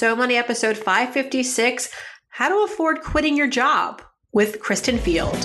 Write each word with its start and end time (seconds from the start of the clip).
So 0.00 0.16
Money 0.16 0.36
episode 0.36 0.78
556 0.78 1.90
How 2.30 2.48
to 2.48 2.64
Afford 2.64 3.02
Quitting 3.02 3.36
Your 3.36 3.48
Job 3.48 4.00
with 4.32 4.58
Kristen 4.58 4.96
Field. 4.96 5.36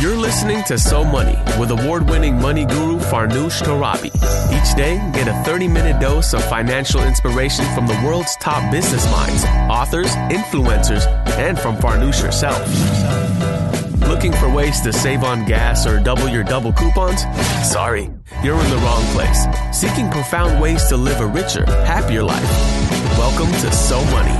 You're 0.00 0.16
listening 0.16 0.64
to 0.64 0.78
So 0.78 1.04
Money 1.04 1.36
with 1.60 1.72
award 1.72 2.08
winning 2.08 2.40
money 2.40 2.64
guru 2.64 3.00
Farnoosh 3.00 3.60
Torabi. 3.60 4.06
Each 4.06 4.74
day, 4.74 4.96
get 5.12 5.28
a 5.28 5.34
30 5.44 5.68
minute 5.68 6.00
dose 6.00 6.32
of 6.32 6.42
financial 6.48 7.02
inspiration 7.02 7.66
from 7.74 7.86
the 7.86 8.00
world's 8.02 8.34
top 8.36 8.72
business 8.72 9.04
minds, 9.12 9.44
authors, 9.70 10.16
influencers, 10.32 11.06
and 11.36 11.58
from 11.58 11.76
Farnoosh 11.76 12.22
herself. 12.22 12.66
Looking 14.08 14.32
for 14.32 14.50
ways 14.50 14.80
to 14.80 14.92
save 14.92 15.22
on 15.22 15.44
gas 15.44 15.86
or 15.86 16.00
double 16.00 16.28
your 16.28 16.42
double 16.42 16.72
coupons? 16.72 17.24
Sorry, 17.62 18.10
you're 18.42 18.58
in 18.58 18.70
the 18.70 18.78
wrong 18.78 19.04
place. 19.12 19.44
Seeking 19.70 20.10
profound 20.10 20.62
ways 20.62 20.86
to 20.86 20.96
live 20.96 21.20
a 21.20 21.26
richer, 21.26 21.66
happier 21.84 22.22
life. 22.22 22.50
Welcome 23.18 23.52
to 23.60 23.70
So 23.70 24.02
Money. 24.06 24.30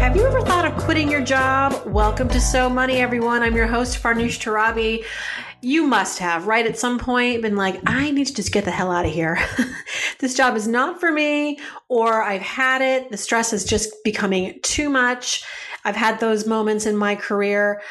Have 0.00 0.16
you 0.16 0.26
ever 0.26 0.40
thought 0.40 0.64
of 0.64 0.78
quitting 0.78 1.10
your 1.10 1.20
job? 1.20 1.78
Welcome 1.84 2.30
to 2.30 2.40
So 2.40 2.70
Money, 2.70 3.00
everyone. 3.02 3.42
I'm 3.42 3.54
your 3.54 3.66
host, 3.66 4.02
Farnoosh 4.02 4.38
Torabi. 4.38 5.04
You 5.66 5.84
must 5.84 6.20
have, 6.20 6.46
right, 6.46 6.64
at 6.64 6.78
some 6.78 6.96
point 6.96 7.42
been 7.42 7.56
like, 7.56 7.80
I 7.86 8.12
need 8.12 8.28
to 8.28 8.34
just 8.34 8.52
get 8.52 8.64
the 8.64 8.70
hell 8.70 8.92
out 8.92 9.04
of 9.04 9.10
here. 9.10 9.36
this 10.20 10.36
job 10.36 10.54
is 10.54 10.68
not 10.68 11.00
for 11.00 11.10
me, 11.10 11.58
or 11.88 12.22
I've 12.22 12.40
had 12.40 12.82
it. 12.82 13.10
The 13.10 13.16
stress 13.16 13.52
is 13.52 13.64
just 13.64 13.92
becoming 14.04 14.60
too 14.62 14.88
much. 14.88 15.42
I've 15.84 15.96
had 15.96 16.20
those 16.20 16.46
moments 16.46 16.86
in 16.86 16.96
my 16.96 17.16
career. 17.16 17.82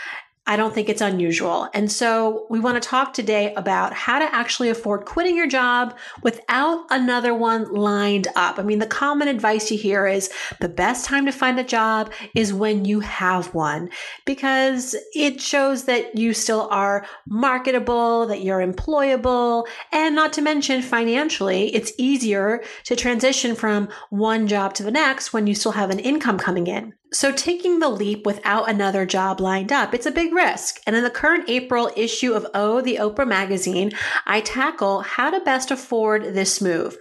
I 0.48 0.58
don't 0.58 0.74
think 0.74 0.90
it's 0.90 1.02
unusual. 1.02 1.70
And 1.74 1.92
so 1.92 2.46
we 2.50 2.60
want 2.60 2.82
to 2.82 2.88
talk 2.88 3.14
today 3.14 3.54
about 3.56 3.94
how 3.94 4.20
to 4.20 4.36
actually 4.36 4.70
afford 4.70 5.06
quitting 5.06 5.36
your 5.36 5.48
job 5.48 5.98
without 6.22 6.86
another 6.92 7.34
one 7.34 7.74
lined 7.74 8.28
up. 8.36 8.60
I 8.60 8.64
mean, 8.64 8.78
the 8.78 8.86
common 8.86 9.28
advice 9.28 9.72
you 9.72 9.78
hear 9.78 10.06
is 10.06 10.30
the 10.62 10.70
best 10.70 11.06
time 11.06 11.26
to 11.26 11.32
find 11.32 11.60
a 11.60 11.64
job 11.64 12.12
is 12.36 12.54
when 12.54 12.86
you 12.86 13.00
have 13.00 13.56
one 13.56 13.90
because 14.26 14.96
it 15.16 15.42
shows 15.42 15.86
that 15.86 16.16
you 16.16 16.34
still 16.34 16.68
are 16.70 17.08
marketable, 17.28 18.28
that 18.28 18.44
you're 18.44 18.66
employable, 18.66 19.66
and 19.92 20.14
not 20.14 20.32
to 20.34 20.42
mention 20.44 20.84
financially, 20.84 21.74
it's 21.74 21.92
easier 21.98 22.64
to 22.84 22.96
transition 22.96 23.56
from 23.56 23.90
one 24.12 24.48
job 24.48 24.76
to 24.76 24.84
the 24.84 24.92
next 24.92 25.34
when 25.34 25.48
you 25.48 25.56
still 25.56 25.72
have 25.72 25.90
an 25.90 26.00
income 26.00 26.38
coming 26.38 26.68
in. 26.68 26.94
So, 27.16 27.32
taking 27.32 27.80
the 27.80 27.88
leap 27.88 28.26
without 28.26 28.70
another 28.70 29.06
job 29.06 29.40
lined 29.40 29.72
up, 29.72 29.94
it's 29.94 30.06
a 30.06 30.12
big 30.12 30.34
risk. 30.34 30.82
And 30.86 30.98
in 30.98 31.04
the 31.06 31.10
current 31.10 31.50
April 31.50 31.90
issue 31.96 32.34
of 32.34 32.46
Oh, 32.54 32.82
the 32.82 32.98
Oprah 32.98 33.26
magazine, 33.26 33.94
I 34.26 34.42
tackle 34.42 35.00
how 35.00 35.32
to 35.32 35.40
best 35.40 35.72
afford 35.72 36.34
this 36.34 36.60
move. 36.60 36.98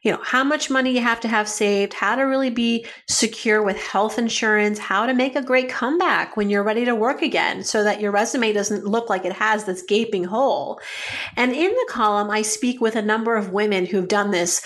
You 0.00 0.12
know, 0.12 0.20
how 0.22 0.42
much 0.42 0.70
money 0.70 0.92
you 0.92 1.02
have 1.02 1.20
to 1.20 1.28
have 1.28 1.50
saved, 1.50 1.92
how 1.92 2.16
to 2.16 2.22
really 2.22 2.48
be 2.48 2.86
secure 3.08 3.62
with 3.62 3.76
health 3.76 4.18
insurance, 4.18 4.78
how 4.78 5.04
to 5.04 5.12
make 5.12 5.36
a 5.36 5.42
great 5.42 5.68
comeback 5.68 6.34
when 6.34 6.48
you're 6.48 6.62
ready 6.62 6.86
to 6.86 6.94
work 6.94 7.20
again 7.20 7.62
so 7.62 7.84
that 7.84 8.00
your 8.00 8.10
resume 8.10 8.54
doesn't 8.54 8.86
look 8.86 9.10
like 9.10 9.26
it 9.26 9.34
has 9.34 9.64
this 9.64 9.82
gaping 9.82 10.24
hole. 10.24 10.80
And 11.36 11.52
in 11.52 11.72
the 11.72 11.88
column, 11.90 12.30
I 12.30 12.40
speak 12.40 12.80
with 12.80 12.96
a 12.96 13.02
number 13.02 13.36
of 13.36 13.52
women 13.52 13.84
who've 13.84 14.08
done 14.08 14.30
this 14.30 14.64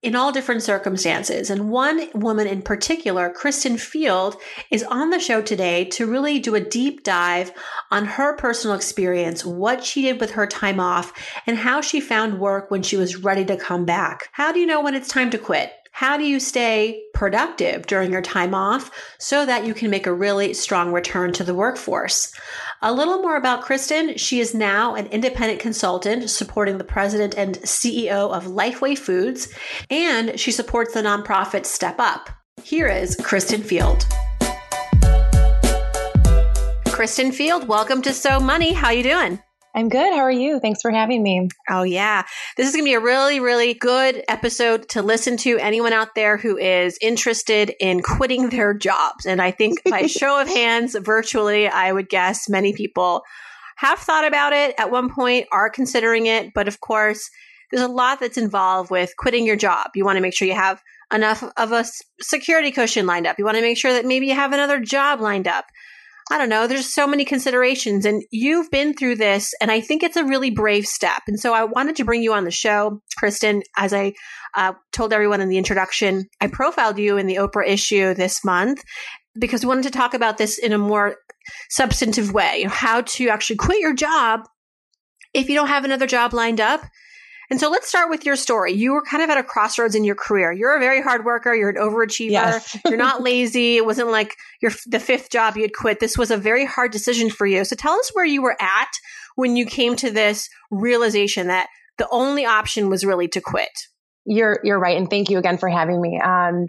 in 0.00 0.14
all 0.14 0.30
different 0.30 0.62
circumstances. 0.62 1.50
And 1.50 1.70
one 1.70 2.08
woman 2.14 2.46
in 2.46 2.62
particular, 2.62 3.30
Kristen 3.30 3.76
Field, 3.76 4.36
is 4.70 4.84
on 4.84 5.10
the 5.10 5.18
show 5.18 5.42
today 5.42 5.86
to 5.86 6.06
really 6.06 6.38
do 6.38 6.54
a 6.54 6.60
deep 6.60 7.02
dive 7.02 7.52
on 7.90 8.04
her 8.04 8.36
personal 8.36 8.76
experience, 8.76 9.44
what 9.44 9.84
she 9.84 10.02
did 10.02 10.20
with 10.20 10.32
her 10.32 10.46
time 10.46 10.78
off, 10.78 11.12
and 11.46 11.58
how 11.58 11.80
she 11.80 12.00
found 12.00 12.38
work 12.38 12.70
when 12.70 12.82
she 12.82 12.96
was 12.96 13.16
ready 13.16 13.44
to 13.44 13.56
come 13.56 13.84
back. 13.84 14.28
How 14.32 14.52
do 14.52 14.60
you 14.60 14.66
know 14.66 14.80
when 14.80 14.94
it's 14.94 15.08
time 15.08 15.30
to 15.30 15.38
quit? 15.38 15.72
How 15.98 16.16
do 16.16 16.22
you 16.22 16.38
stay 16.38 17.02
productive 17.12 17.88
during 17.88 18.12
your 18.12 18.22
time 18.22 18.54
off 18.54 18.88
so 19.18 19.44
that 19.44 19.66
you 19.66 19.74
can 19.74 19.90
make 19.90 20.06
a 20.06 20.14
really 20.14 20.54
strong 20.54 20.92
return 20.92 21.32
to 21.32 21.42
the 21.42 21.56
workforce? 21.56 22.32
A 22.82 22.92
little 22.92 23.20
more 23.20 23.36
about 23.36 23.64
Kristen. 23.64 24.16
She 24.16 24.38
is 24.38 24.54
now 24.54 24.94
an 24.94 25.08
independent 25.08 25.58
consultant 25.58 26.30
supporting 26.30 26.78
the 26.78 26.84
president 26.84 27.34
and 27.36 27.58
CEO 27.62 28.30
of 28.30 28.44
Lifeway 28.44 28.96
Foods, 28.96 29.52
and 29.90 30.38
she 30.38 30.52
supports 30.52 30.94
the 30.94 31.02
nonprofit 31.02 31.66
Step 31.66 31.96
Up. 31.98 32.30
Here 32.62 32.86
is 32.86 33.16
Kristen 33.16 33.64
Field. 33.64 34.06
Kristen 36.86 37.32
Field, 37.32 37.66
welcome 37.66 38.02
to 38.02 38.12
So 38.12 38.38
Money. 38.38 38.72
How 38.72 38.90
you 38.90 39.02
doing? 39.02 39.40
I'm 39.78 39.88
good. 39.88 40.12
How 40.12 40.22
are 40.22 40.32
you? 40.32 40.58
Thanks 40.58 40.82
for 40.82 40.90
having 40.90 41.22
me. 41.22 41.48
Oh, 41.70 41.84
yeah. 41.84 42.24
This 42.56 42.66
is 42.66 42.74
going 42.74 42.84
to 42.84 42.88
be 42.88 42.94
a 42.94 43.00
really, 43.00 43.38
really 43.38 43.74
good 43.74 44.24
episode 44.26 44.88
to 44.88 45.02
listen 45.02 45.36
to 45.36 45.56
anyone 45.58 45.92
out 45.92 46.16
there 46.16 46.36
who 46.36 46.58
is 46.58 46.98
interested 47.00 47.72
in 47.78 48.02
quitting 48.02 48.48
their 48.48 48.74
jobs. 48.74 49.24
And 49.24 49.40
I 49.40 49.52
think 49.52 49.84
by 49.88 50.06
show 50.06 50.40
of 50.40 50.48
hands, 50.48 50.96
virtually, 51.00 51.68
I 51.68 51.92
would 51.92 52.08
guess 52.08 52.48
many 52.48 52.72
people 52.72 53.22
have 53.76 54.00
thought 54.00 54.26
about 54.26 54.52
it 54.52 54.74
at 54.78 54.90
one 54.90 55.14
point, 55.14 55.46
are 55.52 55.70
considering 55.70 56.26
it. 56.26 56.52
But 56.52 56.66
of 56.66 56.80
course, 56.80 57.30
there's 57.70 57.84
a 57.84 57.86
lot 57.86 58.18
that's 58.18 58.36
involved 58.36 58.90
with 58.90 59.12
quitting 59.16 59.46
your 59.46 59.54
job. 59.54 59.90
You 59.94 60.04
want 60.04 60.16
to 60.16 60.22
make 60.22 60.34
sure 60.34 60.48
you 60.48 60.54
have 60.54 60.82
enough 61.14 61.44
of 61.56 61.70
a 61.70 61.84
security 62.20 62.72
cushion 62.72 63.06
lined 63.06 63.28
up. 63.28 63.38
You 63.38 63.44
want 63.44 63.58
to 63.58 63.62
make 63.62 63.78
sure 63.78 63.92
that 63.92 64.06
maybe 64.06 64.26
you 64.26 64.34
have 64.34 64.52
another 64.52 64.80
job 64.80 65.20
lined 65.20 65.46
up. 65.46 65.66
I 66.30 66.38
don't 66.38 66.48
know. 66.48 66.66
There's 66.66 66.92
so 66.92 67.06
many 67.06 67.24
considerations, 67.24 68.04
and 68.04 68.22
you've 68.30 68.70
been 68.70 68.94
through 68.94 69.16
this, 69.16 69.54
and 69.60 69.70
I 69.70 69.80
think 69.80 70.02
it's 70.02 70.16
a 70.16 70.24
really 70.24 70.50
brave 70.50 70.84
step. 70.84 71.22
And 71.26 71.40
so 71.40 71.54
I 71.54 71.64
wanted 71.64 71.96
to 71.96 72.04
bring 72.04 72.22
you 72.22 72.34
on 72.34 72.44
the 72.44 72.50
show, 72.50 73.00
Kristen. 73.16 73.62
As 73.76 73.94
I 73.94 74.12
uh, 74.54 74.74
told 74.92 75.12
everyone 75.12 75.40
in 75.40 75.48
the 75.48 75.58
introduction, 75.58 76.26
I 76.40 76.48
profiled 76.48 76.98
you 76.98 77.16
in 77.16 77.26
the 77.26 77.36
Oprah 77.36 77.66
issue 77.66 78.14
this 78.14 78.44
month 78.44 78.82
because 79.38 79.62
we 79.62 79.68
wanted 79.68 79.84
to 79.84 79.90
talk 79.90 80.14
about 80.14 80.38
this 80.38 80.58
in 80.58 80.72
a 80.72 80.78
more 80.78 81.16
substantive 81.70 82.32
way 82.32 82.66
how 82.68 83.00
to 83.00 83.28
actually 83.28 83.56
quit 83.56 83.80
your 83.80 83.94
job 83.94 84.40
if 85.32 85.48
you 85.48 85.54
don't 85.54 85.68
have 85.68 85.84
another 85.84 86.06
job 86.06 86.34
lined 86.34 86.60
up 86.60 86.82
and 87.50 87.58
so 87.58 87.70
let's 87.70 87.88
start 87.88 88.10
with 88.10 88.26
your 88.26 88.36
story. 88.36 88.72
You 88.72 88.92
were 88.92 89.02
kind 89.02 89.22
of 89.22 89.30
at 89.30 89.38
a 89.38 89.42
crossroads 89.42 89.94
in 89.94 90.04
your 90.04 90.14
career. 90.14 90.52
You're 90.52 90.76
a 90.76 90.80
very 90.80 91.00
hard 91.00 91.24
worker. 91.24 91.54
You're 91.54 91.70
an 91.70 91.76
overachiever. 91.76 92.30
Yes. 92.30 92.76
you're 92.84 92.98
not 92.98 93.22
lazy. 93.22 93.76
It 93.76 93.86
wasn't 93.86 94.10
like 94.10 94.36
your 94.60 94.72
the 94.86 95.00
fifth 95.00 95.30
job 95.30 95.56
you 95.56 95.62
had 95.62 95.74
quit. 95.74 96.00
This 96.00 96.18
was 96.18 96.30
a 96.30 96.36
very 96.36 96.66
hard 96.66 96.92
decision 96.92 97.30
for 97.30 97.46
you. 97.46 97.64
So 97.64 97.74
tell 97.74 97.94
us 97.94 98.10
where 98.12 98.24
you 98.24 98.42
were 98.42 98.56
at 98.60 98.90
when 99.36 99.56
you 99.56 99.64
came 99.64 99.96
to 99.96 100.10
this 100.10 100.50
realization 100.70 101.46
that 101.46 101.68
the 101.96 102.08
only 102.10 102.44
option 102.44 102.90
was 102.90 103.04
really 103.04 103.28
to 103.28 103.40
quit. 103.40 103.70
You're 104.24 104.60
you're 104.62 104.78
right, 104.78 104.98
and 104.98 105.08
thank 105.08 105.30
you 105.30 105.38
again 105.38 105.56
for 105.56 105.68
having 105.68 106.00
me. 106.00 106.20
Um, 106.20 106.66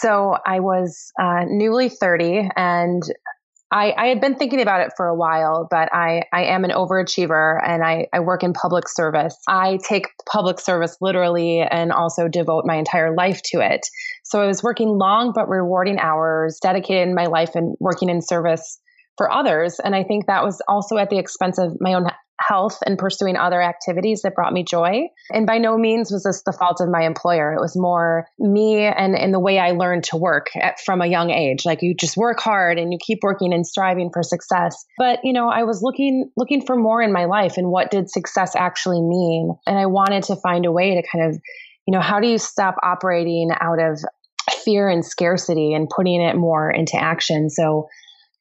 so 0.00 0.36
I 0.46 0.60
was 0.60 1.12
uh, 1.20 1.44
newly 1.46 1.88
30 1.88 2.50
and 2.56 3.02
I, 3.70 3.92
I, 3.96 4.06
had 4.06 4.20
been 4.20 4.36
thinking 4.36 4.60
about 4.60 4.80
it 4.80 4.92
for 4.96 5.08
a 5.08 5.14
while, 5.14 5.66
but 5.68 5.92
I, 5.92 6.22
I 6.32 6.44
am 6.44 6.64
an 6.64 6.70
overachiever 6.70 7.60
and 7.66 7.82
I, 7.82 8.06
I 8.12 8.20
work 8.20 8.44
in 8.44 8.52
public 8.52 8.88
service. 8.88 9.36
I 9.48 9.78
take 9.88 10.06
public 10.30 10.60
service 10.60 10.96
literally 11.00 11.60
and 11.60 11.90
also 11.90 12.28
devote 12.28 12.64
my 12.64 12.76
entire 12.76 13.14
life 13.14 13.42
to 13.46 13.60
it. 13.60 13.80
So 14.22 14.40
I 14.40 14.46
was 14.46 14.62
working 14.62 14.88
long 14.88 15.32
but 15.34 15.48
rewarding 15.48 15.98
hours, 15.98 16.60
dedicated 16.62 17.12
my 17.12 17.26
life 17.26 17.56
and 17.56 17.76
working 17.80 18.08
in 18.08 18.22
service 18.22 18.78
for 19.16 19.32
others. 19.32 19.80
And 19.82 19.96
I 19.96 20.04
think 20.04 20.26
that 20.26 20.44
was 20.44 20.62
also 20.68 20.96
at 20.96 21.10
the 21.10 21.18
expense 21.18 21.58
of 21.58 21.76
my 21.80 21.94
own 21.94 22.06
health 22.38 22.78
and 22.84 22.98
pursuing 22.98 23.36
other 23.36 23.62
activities 23.62 24.22
that 24.22 24.34
brought 24.34 24.52
me 24.52 24.62
joy. 24.62 25.08
And 25.30 25.46
by 25.46 25.58
no 25.58 25.78
means 25.78 26.10
was 26.10 26.24
this 26.24 26.42
the 26.44 26.52
fault 26.52 26.80
of 26.80 26.88
my 26.88 27.02
employer. 27.02 27.54
It 27.54 27.60
was 27.60 27.76
more 27.76 28.26
me 28.38 28.84
and, 28.84 29.16
and 29.16 29.32
the 29.32 29.40
way 29.40 29.58
I 29.58 29.72
learned 29.72 30.04
to 30.04 30.16
work 30.16 30.48
at, 30.60 30.78
from 30.80 31.00
a 31.00 31.06
young 31.06 31.30
age. 31.30 31.64
Like 31.64 31.82
you 31.82 31.94
just 31.94 32.16
work 32.16 32.40
hard 32.40 32.78
and 32.78 32.92
you 32.92 32.98
keep 33.00 33.20
working 33.22 33.52
and 33.52 33.66
striving 33.66 34.10
for 34.12 34.22
success. 34.22 34.84
But, 34.98 35.20
you 35.24 35.32
know, 35.32 35.48
I 35.48 35.62
was 35.64 35.82
looking, 35.82 36.30
looking 36.36 36.64
for 36.64 36.76
more 36.76 37.02
in 37.02 37.12
my 37.12 37.24
life 37.24 37.56
and 37.56 37.68
what 37.70 37.90
did 37.90 38.10
success 38.10 38.54
actually 38.54 39.00
mean? 39.00 39.56
And 39.66 39.78
I 39.78 39.86
wanted 39.86 40.24
to 40.24 40.36
find 40.36 40.66
a 40.66 40.72
way 40.72 40.94
to 40.94 41.08
kind 41.10 41.30
of, 41.30 41.40
you 41.86 41.92
know, 41.92 42.00
how 42.00 42.20
do 42.20 42.28
you 42.28 42.38
stop 42.38 42.76
operating 42.82 43.50
out 43.60 43.80
of 43.80 44.00
fear 44.64 44.88
and 44.88 45.04
scarcity 45.04 45.72
and 45.72 45.88
putting 45.88 46.20
it 46.20 46.36
more 46.36 46.70
into 46.70 46.96
action? 47.00 47.48
So 47.48 47.88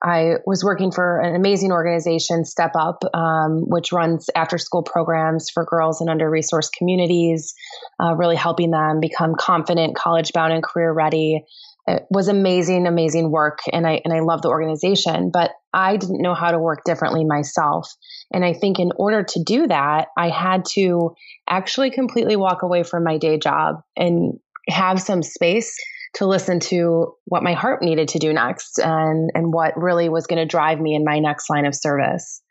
I 0.04 0.36
was 0.46 0.64
working 0.64 0.92
for 0.92 1.20
an 1.22 1.36
amazing 1.36 1.72
organization, 1.72 2.46
Step 2.46 2.72
Up, 2.78 3.04
um, 3.14 3.64
which 3.68 3.92
runs 3.92 4.30
after 4.36 4.58
school 4.58 4.84
programs 4.84 5.50
for 5.50 5.66
girls 5.66 6.02
in 6.02 6.10
under 6.10 6.30
resourced 6.30 6.72
communities, 6.78 7.54
uh, 8.02 8.16
really 8.16 8.36
helping 8.36 8.72
them 8.72 9.00
become 9.00 9.36
confident, 9.36 9.96
college 9.96 10.34
bound, 10.34 10.54
and 10.54 10.64
career 10.64 10.92
ready. 10.92 11.44
It 11.88 12.04
was 12.10 12.28
amazing, 12.28 12.88
amazing 12.88 13.32
work, 13.32 13.60
and 13.72 13.88
I 13.88 14.02
and 14.04 14.14
I 14.14 14.20
love 14.20 14.42
the 14.42 14.50
organization. 14.50 15.30
But 15.32 15.52
I 15.74 15.98
didn't 15.98 16.22
know 16.22 16.34
how 16.34 16.52
to 16.52 16.60
work 16.60 16.84
differently 16.84 17.24
myself, 17.26 17.90
and 18.34 18.44
I 18.44 18.54
think 18.54 18.80
in 18.80 18.92
order 18.98 19.24
to 19.24 19.44
do 19.44 19.68
that, 19.68 20.08
I 20.18 20.30
had 20.30 20.66
to 20.74 21.16
actually 21.48 21.92
completely 21.92 22.36
walk 22.36 22.64
away 22.64 22.84
from 22.84 23.04
my 23.04 23.18
day 23.18 23.38
job 23.38 23.82
and 23.96 24.40
have 24.68 25.00
some 25.00 25.22
space 25.22 25.78
to 26.16 26.26
listen 26.26 26.60
to 26.62 27.14
what 27.26 27.44
my 27.44 27.54
heart 27.54 27.82
needed 27.82 28.08
to 28.10 28.20
do 28.20 28.34
next 28.34 28.80
and 28.80 29.30
and 29.34 29.54
what 29.54 29.78
really 29.78 30.10
was 30.10 30.28
going 30.28 30.40
to 30.40 30.46
drive 30.46 30.80
me 30.80 30.96
in 30.96 31.04
my 31.04 31.20
next 31.20 31.50
line 31.50 31.66
of 31.66 31.76
service. 31.76 32.42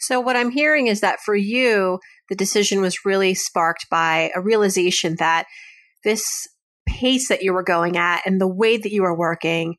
So 0.00 0.20
what 0.20 0.36
I'm 0.36 0.50
hearing 0.50 0.86
is 0.86 1.00
that 1.00 1.20
for 1.24 1.34
you 1.34 1.98
the 2.28 2.36
decision 2.36 2.80
was 2.80 3.04
really 3.04 3.34
sparked 3.34 3.86
by 3.90 4.30
a 4.34 4.40
realization 4.40 5.16
that 5.18 5.46
this 6.04 6.46
pace 6.86 7.28
that 7.28 7.42
you 7.42 7.52
were 7.52 7.62
going 7.62 7.96
at 7.96 8.22
and 8.26 8.40
the 8.40 8.48
way 8.48 8.76
that 8.76 8.92
you 8.92 9.02
were 9.02 9.16
working, 9.16 9.76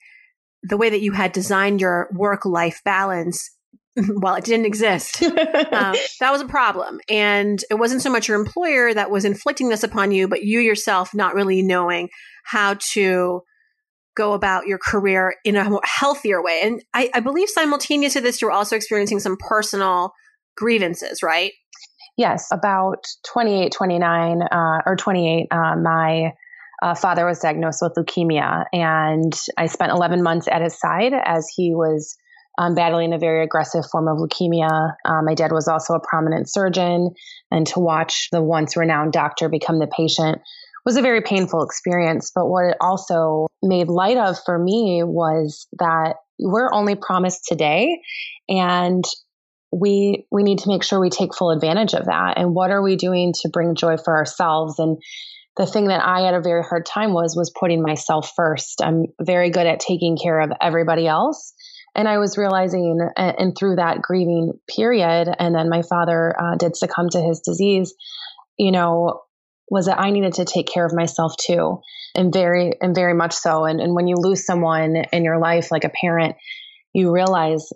the 0.63 0.77
way 0.77 0.89
that 0.89 1.01
you 1.01 1.11
had 1.11 1.31
designed 1.31 1.81
your 1.81 2.09
work 2.13 2.45
life 2.45 2.81
balance, 2.83 3.51
well, 3.95 4.35
it 4.35 4.43
didn't 4.43 4.65
exist. 4.65 5.21
um, 5.23 5.95
that 6.19 6.31
was 6.31 6.41
a 6.41 6.47
problem. 6.47 6.99
And 7.09 7.63
it 7.69 7.75
wasn't 7.75 8.01
so 8.01 8.11
much 8.11 8.27
your 8.27 8.39
employer 8.39 8.93
that 8.93 9.11
was 9.11 9.25
inflicting 9.25 9.69
this 9.69 9.83
upon 9.83 10.11
you, 10.11 10.27
but 10.27 10.43
you 10.43 10.59
yourself 10.59 11.13
not 11.13 11.35
really 11.35 11.61
knowing 11.61 12.09
how 12.49 12.75
to 12.93 13.41
go 14.15 14.33
about 14.33 14.67
your 14.67 14.79
career 14.79 15.33
in 15.45 15.55
a 15.55 15.79
healthier 15.85 16.43
way. 16.43 16.59
And 16.63 16.83
I, 16.93 17.09
I 17.13 17.19
believe 17.19 17.47
simultaneous 17.49 18.13
to 18.13 18.21
this, 18.21 18.41
you're 18.41 18.51
also 18.51 18.75
experiencing 18.75 19.19
some 19.19 19.37
personal 19.37 20.11
grievances, 20.57 21.23
right? 21.23 21.53
Yes, 22.17 22.49
about 22.51 23.05
28, 23.31 23.71
29, 23.71 24.41
uh, 24.41 24.81
or 24.85 24.97
28, 24.97 25.47
uh, 25.51 25.75
my 25.77 26.33
uh, 26.81 26.95
father 26.95 27.25
was 27.25 27.39
diagnosed 27.39 27.81
with 27.81 27.93
leukemia, 27.95 28.65
and 28.73 29.33
I 29.57 29.67
spent 29.67 29.91
11 29.91 30.21
months 30.21 30.47
at 30.49 30.61
his 30.61 30.77
side 30.77 31.13
as 31.13 31.47
he 31.55 31.73
was 31.73 32.17
um, 32.57 32.75
battling 32.75 33.13
a 33.13 33.17
very 33.17 33.43
aggressive 33.43 33.85
form 33.89 34.07
of 34.09 34.17
leukemia. 34.17 34.95
Um, 35.05 35.25
my 35.25 35.33
dad 35.33 35.53
was 35.53 35.69
also 35.69 35.93
a 35.93 36.01
prominent 36.01 36.49
surgeon, 36.49 37.11
and 37.51 37.65
to 37.67 37.79
watch 37.79 38.27
the 38.31 38.41
once 38.41 38.75
renowned 38.75 39.13
doctor 39.13 39.47
become 39.47 39.79
the 39.79 39.87
patient 39.87 40.41
was 40.85 40.97
a 40.97 41.01
very 41.01 41.21
painful 41.21 41.63
experience. 41.63 42.31
But 42.33 42.47
what 42.47 42.65
it 42.65 42.77
also 42.81 43.47
made 43.61 43.87
light 43.87 44.17
of 44.17 44.37
for 44.45 44.57
me 44.57 45.01
was 45.03 45.67
that 45.79 46.15
we're 46.39 46.73
only 46.73 46.95
promised 46.95 47.45
today, 47.45 48.01
and 48.47 49.03
we 49.71 50.25
we 50.31 50.43
need 50.43 50.59
to 50.59 50.69
make 50.69 50.83
sure 50.83 50.99
we 50.99 51.09
take 51.09 51.35
full 51.35 51.51
advantage 51.51 51.93
of 51.93 52.05
that. 52.05 52.37
And 52.37 52.55
what 52.55 52.71
are 52.71 52.81
we 52.81 52.95
doing 52.95 53.33
to 53.41 53.49
bring 53.49 53.75
joy 53.75 53.97
for 53.97 54.15
ourselves? 54.15 54.79
And 54.79 54.97
the 55.57 55.65
thing 55.65 55.87
that 55.87 56.03
I 56.03 56.21
had 56.21 56.33
a 56.33 56.41
very 56.41 56.63
hard 56.63 56.85
time 56.85 57.13
was 57.13 57.35
was 57.35 57.51
putting 57.59 57.81
myself 57.81 58.31
first. 58.35 58.81
I'm 58.81 59.07
very 59.21 59.49
good 59.49 59.67
at 59.67 59.79
taking 59.79 60.17
care 60.17 60.39
of 60.39 60.51
everybody 60.61 61.05
else. 61.07 61.53
And 61.95 62.07
I 62.07 62.19
was 62.19 62.37
realizing, 62.37 62.99
and 63.17 63.57
through 63.57 63.75
that 63.77 64.01
grieving 64.01 64.53
period, 64.73 65.27
and 65.39 65.55
then 65.55 65.69
my 65.69 65.81
father 65.81 66.35
uh, 66.39 66.55
did 66.55 66.77
succumb 66.77 67.09
to 67.09 67.19
his 67.19 67.41
disease, 67.41 67.93
you 68.57 68.71
know, 68.71 69.21
was 69.69 69.85
that 69.85 69.99
I 69.99 70.11
needed 70.11 70.33
to 70.35 70.45
take 70.45 70.67
care 70.67 70.85
of 70.85 70.95
myself 70.95 71.35
too, 71.37 71.79
and 72.15 72.33
very, 72.33 72.73
and 72.81 72.95
very 72.95 73.13
much 73.13 73.33
so. 73.33 73.65
And, 73.65 73.79
and 73.79 73.95
when 73.95 74.07
you 74.07 74.15
lose 74.17 74.45
someone 74.45 74.95
in 75.11 75.23
your 75.23 75.39
life, 75.39 75.71
like 75.71 75.83
a 75.83 75.89
parent, 75.89 76.35
you 76.93 77.13
realize 77.13 77.69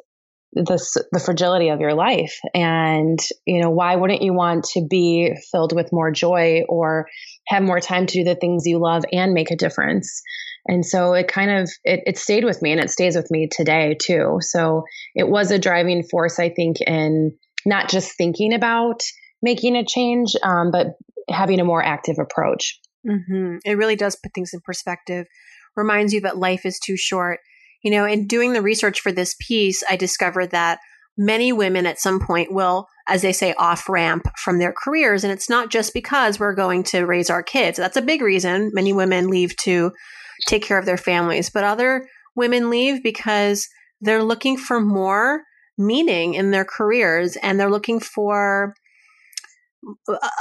the, 0.54 1.06
the 1.12 1.20
fragility 1.20 1.70
of 1.70 1.80
your 1.80 1.94
life. 1.94 2.38
And, 2.54 3.20
you 3.46 3.62
know, 3.62 3.70
why 3.70 3.96
wouldn't 3.96 4.22
you 4.22 4.34
want 4.34 4.66
to 4.74 4.86
be 4.88 5.34
filled 5.52 5.76
with 5.76 5.92
more 5.92 6.12
joy 6.12 6.64
or 6.70 7.08
have 7.48 7.64
more 7.64 7.80
time 7.80 8.06
to 8.06 8.20
do 8.20 8.24
the 8.24 8.36
things 8.36 8.66
you 8.66 8.80
love 8.80 9.04
and 9.12 9.34
make 9.34 9.52
a 9.52 9.56
difference? 9.56 10.22
And 10.66 10.86
so 10.86 11.14
it 11.14 11.28
kind 11.28 11.52
of, 11.52 11.70
it, 11.84 12.02
it 12.06 12.18
stayed 12.18 12.46
with 12.46 12.62
me 12.62 12.72
and 12.72 12.80
it 12.80 12.90
stays 12.90 13.16
with 13.16 13.30
me 13.32 13.50
today 13.52 13.98
too. 14.02 14.38
So 14.40 14.84
it 15.16 15.28
was 15.28 15.52
a 15.52 15.60
driving 15.60 16.04
force, 16.04 16.40
I 16.40 16.50
think, 16.50 16.82
in 16.82 17.38
not 17.66 17.90
just 17.90 18.16
thinking 18.18 18.54
about 18.54 19.02
making 19.42 19.76
a 19.76 19.86
change, 19.86 20.36
um, 20.42 20.72
but 20.72 20.98
having 21.30 21.60
a 21.60 21.66
more 21.66 21.84
active 21.84 22.18
approach. 22.20 22.80
Mm-hmm. 23.08 23.58
It 23.66 23.78
really 23.78 23.96
does 23.96 24.16
put 24.16 24.34
things 24.34 24.52
in 24.54 24.62
perspective, 24.62 25.28
reminds 25.76 26.14
you 26.14 26.22
that 26.22 26.38
life 26.38 26.66
is 26.66 26.80
too 26.80 26.98
short 26.98 27.40
you 27.84 27.92
know, 27.92 28.06
in 28.06 28.28
doing 28.28 28.54
the 28.54 28.62
research 28.62 29.02
for 29.02 29.12
this 29.12 29.36
piece, 29.40 29.84
I 29.90 29.98
discovered 29.98 30.52
that 30.52 30.80
many 31.18 31.52
women 31.52 31.86
at 31.86 32.00
some 32.00 32.20
point 32.20 32.52
will, 32.52 32.88
as 33.08 33.22
they 33.22 33.34
say, 33.34 33.54
off 33.56 33.88
ramp 33.88 34.26
from 34.38 34.58
their 34.58 34.74
careers. 34.74 35.24
And 35.24 35.32
it's 35.32 35.50
not 35.50 35.70
just 35.70 35.94
because 35.94 36.40
we're 36.40 36.56
going 36.56 36.84
to 36.86 37.06
raise 37.06 37.30
our 37.30 37.44
kids. 37.44 37.78
That's 37.78 37.98
a 37.98 38.02
big 38.02 38.22
reason. 38.22 38.72
Many 38.74 38.94
women 38.94 39.28
leave 39.28 39.56
to 39.58 39.92
take 40.48 40.64
care 40.64 40.80
of 40.80 40.86
their 40.86 40.98
families, 40.98 41.50
but 41.50 41.64
other 41.64 42.08
women 42.36 42.70
leave 42.70 43.04
because 43.04 43.68
they're 44.02 44.24
looking 44.24 44.58
for 44.58 44.80
more 44.80 45.44
meaning 45.78 46.34
in 46.34 46.52
their 46.52 46.66
careers 46.66 47.36
and 47.38 47.60
they're 47.60 47.70
looking 47.70 48.00
for 48.00 48.74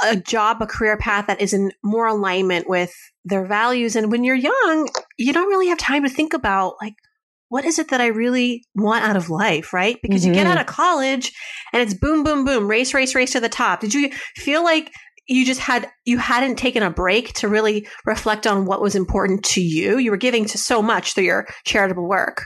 a 0.03 0.15
job, 0.15 0.61
a 0.61 0.67
career 0.67 0.97
path 0.97 1.27
that 1.27 1.41
is 1.41 1.53
in 1.53 1.71
more 1.83 2.07
alignment 2.07 2.69
with 2.69 2.93
their 3.25 3.45
values. 3.45 3.95
And 3.95 4.11
when 4.11 4.23
you're 4.23 4.35
young, 4.35 4.89
you 5.17 5.33
don't 5.33 5.49
really 5.49 5.67
have 5.67 5.77
time 5.77 6.03
to 6.03 6.09
think 6.09 6.33
about 6.33 6.75
like, 6.81 6.93
what 7.49 7.65
is 7.65 7.77
it 7.77 7.89
that 7.89 8.01
I 8.01 8.07
really 8.07 8.65
want 8.73 9.03
out 9.03 9.15
of 9.15 9.29
life, 9.29 9.73
right? 9.73 9.97
Because 10.01 10.21
mm-hmm. 10.21 10.29
you 10.29 10.33
get 10.33 10.47
mm-hmm. 10.47 10.57
out 10.57 10.61
of 10.61 10.65
college 10.67 11.31
and 11.71 11.81
it's 11.81 11.93
boom, 11.93 12.23
boom, 12.23 12.45
boom, 12.45 12.67
race, 12.67 12.93
race, 12.93 13.13
race 13.13 13.33
to 13.33 13.39
the 13.39 13.49
top. 13.49 13.79
Did 13.79 13.93
you 13.93 14.09
feel 14.35 14.63
like 14.63 14.91
you 15.27 15.45
just 15.45 15.59
had 15.59 15.89
you 16.03 16.17
hadn't 16.17 16.57
taken 16.57 16.83
a 16.83 16.89
break 16.89 17.33
to 17.33 17.47
really 17.47 17.87
reflect 18.05 18.45
on 18.47 18.65
what 18.65 18.81
was 18.81 18.95
important 18.95 19.43
to 19.43 19.61
you? 19.61 19.97
You 19.97 20.11
were 20.11 20.17
giving 20.17 20.45
to 20.45 20.57
so 20.57 20.81
much 20.81 21.13
through 21.13 21.25
your 21.25 21.47
charitable 21.65 22.07
work. 22.07 22.45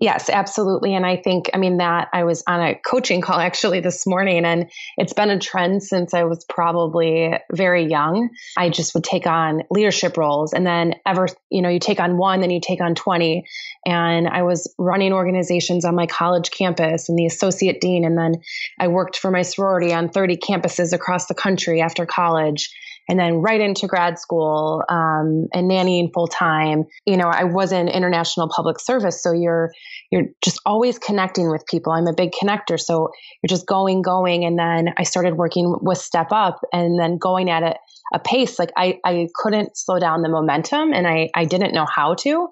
Yes, 0.00 0.30
absolutely. 0.30 0.94
And 0.94 1.04
I 1.04 1.16
think, 1.16 1.50
I 1.52 1.58
mean, 1.58 1.78
that 1.78 2.08
I 2.12 2.24
was 2.24 2.42
on 2.46 2.60
a 2.60 2.74
coaching 2.74 3.20
call 3.20 3.38
actually 3.38 3.80
this 3.80 4.06
morning, 4.06 4.44
and 4.44 4.70
it's 4.96 5.12
been 5.12 5.30
a 5.30 5.38
trend 5.38 5.82
since 5.82 6.14
I 6.14 6.24
was 6.24 6.44
probably 6.44 7.34
very 7.52 7.86
young. 7.86 8.30
I 8.56 8.70
just 8.70 8.94
would 8.94 9.04
take 9.04 9.26
on 9.26 9.62
leadership 9.70 10.16
roles, 10.16 10.52
and 10.52 10.66
then 10.66 10.94
ever, 11.04 11.28
you 11.50 11.60
know, 11.60 11.68
you 11.68 11.80
take 11.80 12.00
on 12.00 12.16
one, 12.16 12.40
then 12.40 12.50
you 12.50 12.60
take 12.60 12.80
on 12.80 12.94
20. 12.94 13.44
And 13.84 14.28
I 14.28 14.42
was 14.42 14.72
running 14.78 15.12
organizations 15.12 15.84
on 15.84 15.94
my 15.94 16.06
college 16.06 16.50
campus 16.50 17.08
and 17.08 17.18
the 17.18 17.26
associate 17.26 17.80
dean. 17.80 18.04
And 18.04 18.16
then 18.16 18.42
I 18.78 18.88
worked 18.88 19.16
for 19.16 19.30
my 19.30 19.42
sorority 19.42 19.92
on 19.92 20.08
30 20.10 20.36
campuses 20.36 20.92
across 20.92 21.26
the 21.26 21.34
country 21.34 21.80
after 21.80 22.06
college 22.06 22.70
and 23.08 23.18
then 23.18 23.34
right 23.36 23.60
into 23.60 23.86
grad 23.86 24.18
school 24.18 24.82
um, 24.88 25.48
and 25.52 25.70
nannying 25.70 26.12
full 26.12 26.28
time. 26.28 26.84
You 27.06 27.16
know, 27.16 27.28
I 27.28 27.44
was 27.44 27.72
in 27.72 27.88
international 27.88 28.48
public 28.54 28.78
service, 28.80 29.22
so 29.22 29.32
you're 29.32 29.70
you're 30.10 30.26
just 30.42 30.60
always 30.66 30.98
connecting 30.98 31.50
with 31.50 31.64
people. 31.66 31.92
I'm 31.92 32.06
a 32.06 32.14
big 32.14 32.30
connector, 32.32 32.78
so 32.78 33.10
you're 33.42 33.48
just 33.48 33.66
going, 33.66 34.02
going, 34.02 34.44
and 34.44 34.58
then 34.58 34.94
I 34.96 35.04
started 35.04 35.36
working 35.36 35.76
with 35.82 35.98
Step 35.98 36.28
Up, 36.30 36.60
and 36.72 36.98
then 36.98 37.18
going 37.18 37.50
at 37.50 37.62
it 37.62 37.76
a 38.12 38.18
pace 38.18 38.58
like 38.58 38.70
I 38.76 38.98
I 39.04 39.28
couldn't 39.34 39.76
slow 39.76 39.98
down 39.98 40.22
the 40.22 40.28
momentum, 40.28 40.92
and 40.92 41.06
I 41.06 41.30
I 41.34 41.44
didn't 41.44 41.74
know 41.74 41.86
how 41.86 42.14
to, 42.14 42.48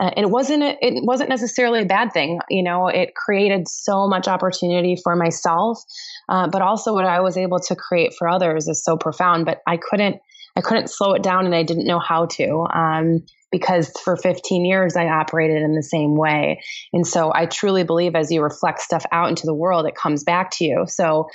uh, 0.00 0.10
and 0.16 0.24
it 0.24 0.30
wasn't 0.30 0.62
a, 0.62 0.76
it 0.80 1.04
wasn't 1.04 1.28
necessarily 1.28 1.82
a 1.82 1.86
bad 1.86 2.12
thing. 2.12 2.40
You 2.48 2.62
know, 2.62 2.88
it 2.88 3.14
created 3.14 3.68
so 3.68 4.08
much 4.08 4.28
opportunity 4.28 4.96
for 5.02 5.16
myself. 5.16 5.82
Uh, 6.28 6.48
but 6.48 6.62
also 6.62 6.94
what 6.94 7.04
I 7.04 7.20
was 7.20 7.36
able 7.36 7.58
to 7.60 7.76
create 7.76 8.14
for 8.18 8.28
others 8.28 8.68
is 8.68 8.82
so 8.84 8.96
profound. 8.96 9.44
But 9.44 9.60
I 9.66 9.76
couldn't 9.76 10.16
I 10.56 10.60
couldn't 10.60 10.88
slow 10.88 11.12
it 11.12 11.22
down, 11.22 11.46
and 11.46 11.54
I 11.54 11.62
didn't 11.62 11.86
know 11.86 11.98
how 11.98 12.26
to. 12.26 12.66
Um, 12.72 13.24
because 13.52 13.92
for 14.02 14.16
15 14.16 14.64
years 14.64 14.96
I 14.96 15.06
operated 15.06 15.62
in 15.62 15.74
the 15.74 15.82
same 15.82 16.16
way. 16.16 16.62
And 16.92 17.06
so 17.06 17.30
I 17.34 17.46
truly 17.46 17.84
believe 17.84 18.16
as 18.16 18.32
you 18.32 18.42
reflect 18.42 18.80
stuff 18.80 19.04
out 19.12 19.28
into 19.28 19.44
the 19.44 19.54
world, 19.54 19.86
it 19.86 19.94
comes 19.94 20.24
back 20.24 20.50
to 20.52 20.64
you. 20.64 20.84
So 20.88 21.28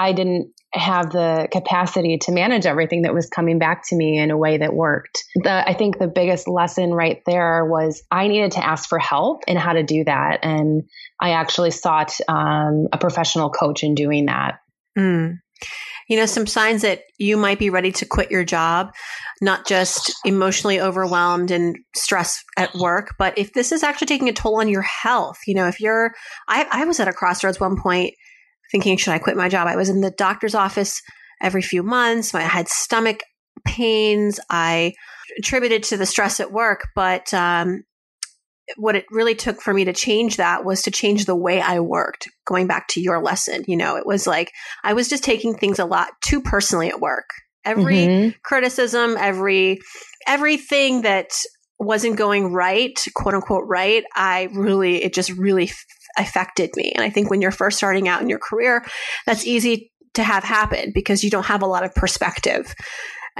I 0.00 0.12
didn't 0.12 0.52
have 0.72 1.10
the 1.10 1.46
capacity 1.52 2.16
to 2.16 2.32
manage 2.32 2.64
everything 2.64 3.02
that 3.02 3.12
was 3.12 3.28
coming 3.28 3.58
back 3.58 3.86
to 3.88 3.96
me 3.96 4.18
in 4.18 4.30
a 4.30 4.36
way 4.36 4.56
that 4.56 4.72
worked. 4.72 5.22
The, 5.34 5.68
I 5.68 5.74
think 5.74 5.98
the 5.98 6.08
biggest 6.08 6.48
lesson 6.48 6.94
right 6.94 7.20
there 7.26 7.66
was 7.66 8.02
I 8.10 8.28
needed 8.28 8.52
to 8.52 8.64
ask 8.64 8.88
for 8.88 8.98
help 8.98 9.42
and 9.46 9.58
how 9.58 9.74
to 9.74 9.82
do 9.82 10.04
that. 10.04 10.38
And 10.42 10.84
I 11.20 11.32
actually 11.32 11.72
sought 11.72 12.12
um, 12.28 12.88
a 12.94 12.98
professional 12.98 13.50
coach 13.50 13.82
in 13.82 13.94
doing 13.94 14.26
that. 14.26 14.60
Mm. 14.96 15.40
You 16.08 16.16
know, 16.16 16.26
some 16.26 16.46
signs 16.46 16.80
that 16.80 17.02
you 17.18 17.36
might 17.36 17.58
be 17.58 17.68
ready 17.68 17.92
to 17.92 18.06
quit 18.06 18.30
your 18.30 18.42
job, 18.42 18.92
not 19.42 19.66
just 19.66 20.14
emotionally 20.24 20.80
overwhelmed 20.80 21.50
and 21.50 21.76
stress 21.94 22.42
at 22.56 22.74
work, 22.74 23.16
but 23.18 23.36
if 23.36 23.52
this 23.52 23.70
is 23.70 23.82
actually 23.82 24.06
taking 24.06 24.30
a 24.30 24.32
toll 24.32 24.60
on 24.60 24.68
your 24.68 24.82
health, 24.82 25.40
you 25.46 25.54
know, 25.54 25.68
if 25.68 25.78
you're, 25.78 26.14
I, 26.48 26.66
I 26.72 26.84
was 26.86 27.00
at 27.00 27.08
a 27.08 27.12
crossroads 27.12 27.60
one 27.60 27.76
point 27.78 28.14
thinking, 28.70 28.96
should 28.96 29.12
I 29.12 29.18
quit 29.18 29.36
my 29.36 29.48
job? 29.48 29.66
I 29.66 29.76
was 29.76 29.88
in 29.88 30.00
the 30.00 30.10
doctor's 30.10 30.54
office 30.54 31.00
every 31.42 31.62
few 31.62 31.82
months. 31.82 32.34
I 32.34 32.42
had 32.42 32.68
stomach 32.68 33.20
pains. 33.64 34.40
I 34.50 34.94
attributed 35.38 35.82
to 35.84 35.96
the 35.96 36.06
stress 36.06 36.40
at 36.40 36.52
work, 36.52 36.88
but 36.94 37.32
um, 37.34 37.84
what 38.76 38.96
it 38.96 39.06
really 39.10 39.34
took 39.34 39.60
for 39.60 39.72
me 39.72 39.84
to 39.84 39.92
change 39.92 40.36
that 40.36 40.64
was 40.64 40.82
to 40.82 40.90
change 40.90 41.24
the 41.24 41.36
way 41.36 41.60
I 41.60 41.80
worked. 41.80 42.28
Going 42.46 42.66
back 42.66 42.88
to 42.88 43.00
your 43.00 43.22
lesson, 43.22 43.64
you 43.66 43.76
know, 43.76 43.96
it 43.96 44.06
was 44.06 44.26
like 44.26 44.52
I 44.84 44.92
was 44.92 45.08
just 45.08 45.24
taking 45.24 45.54
things 45.54 45.78
a 45.78 45.84
lot 45.84 46.08
too 46.22 46.40
personally 46.40 46.88
at 46.88 47.00
work. 47.00 47.28
Every 47.64 47.96
mm-hmm. 47.96 48.30
criticism, 48.42 49.16
every 49.18 49.80
everything 50.26 51.02
that 51.02 51.30
wasn't 51.78 52.16
going 52.16 52.52
right, 52.52 52.98
quote 53.14 53.34
unquote 53.34 53.64
right, 53.66 54.04
I 54.14 54.48
really 54.52 55.02
it 55.02 55.14
just 55.14 55.30
really 55.30 55.70
affected 56.20 56.70
me. 56.76 56.92
And 56.94 57.04
I 57.04 57.10
think 57.10 57.30
when 57.30 57.40
you're 57.40 57.50
first 57.50 57.76
starting 57.76 58.08
out 58.08 58.22
in 58.22 58.28
your 58.28 58.38
career, 58.38 58.84
that's 59.26 59.46
easy 59.46 59.92
to 60.14 60.22
have 60.22 60.44
happen 60.44 60.92
because 60.94 61.22
you 61.22 61.30
don't 61.30 61.46
have 61.46 61.62
a 61.62 61.66
lot 61.66 61.84
of 61.84 61.94
perspective. 61.94 62.74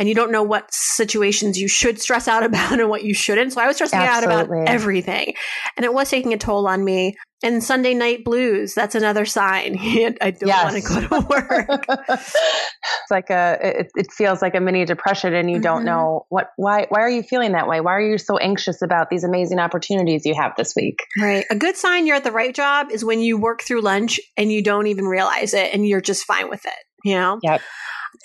And 0.00 0.08
you 0.08 0.14
don't 0.14 0.32
know 0.32 0.42
what 0.42 0.66
situations 0.72 1.58
you 1.58 1.68
should 1.68 2.00
stress 2.00 2.26
out 2.26 2.42
about 2.44 2.80
and 2.80 2.88
what 2.88 3.04
you 3.04 3.14
shouldn't. 3.14 3.52
So 3.52 3.60
I 3.60 3.66
was 3.66 3.76
stressing 3.76 4.00
Absolutely. 4.00 4.34
out 4.34 4.46
about 4.46 4.68
everything. 4.68 5.34
And 5.76 5.84
it 5.84 5.92
was 5.92 6.10
taking 6.10 6.32
a 6.32 6.38
toll 6.38 6.66
on 6.66 6.82
me. 6.82 7.14
And 7.42 7.64
Sunday 7.64 7.94
night 7.94 8.22
blues, 8.22 8.74
that's 8.74 8.94
another 8.94 9.24
sign. 9.24 9.78
I 9.80 10.30
don't 10.30 10.46
yes. 10.46 10.72
want 10.72 10.84
to 10.84 11.08
go 11.08 11.20
to 11.20 11.26
work. 11.26 11.86
it's 12.08 13.10
like 13.10 13.30
a 13.30 13.58
it, 13.62 13.90
it, 13.94 14.12
feels 14.12 14.42
like 14.42 14.54
a 14.54 14.60
mini 14.60 14.84
depression 14.84 15.32
and 15.32 15.48
you 15.50 15.56
mm-hmm. 15.56 15.62
don't 15.62 15.84
know 15.86 16.26
what 16.28 16.50
why 16.56 16.86
why 16.90 17.00
are 17.00 17.08
you 17.08 17.22
feeling 17.22 17.52
that 17.52 17.66
way? 17.66 17.80
Why 17.80 17.92
are 17.92 18.00
you 18.00 18.18
so 18.18 18.36
anxious 18.36 18.82
about 18.82 19.08
these 19.08 19.24
amazing 19.24 19.58
opportunities 19.58 20.26
you 20.26 20.34
have 20.34 20.52
this 20.58 20.74
week? 20.76 21.02
Right. 21.18 21.46
A 21.50 21.56
good 21.56 21.76
sign 21.76 22.06
you're 22.06 22.16
at 22.16 22.24
the 22.24 22.32
right 22.32 22.54
job 22.54 22.88
is 22.90 23.04
when 23.04 23.20
you 23.20 23.38
work 23.38 23.62
through 23.62 23.80
lunch 23.80 24.20
and 24.36 24.52
you 24.52 24.62
don't 24.62 24.88
even 24.88 25.06
realize 25.06 25.54
it 25.54 25.72
and 25.72 25.86
you're 25.86 26.02
just 26.02 26.24
fine 26.26 26.50
with 26.50 26.66
it, 26.66 26.84
you 27.04 27.14
know? 27.14 27.38
Yep. 27.42 27.62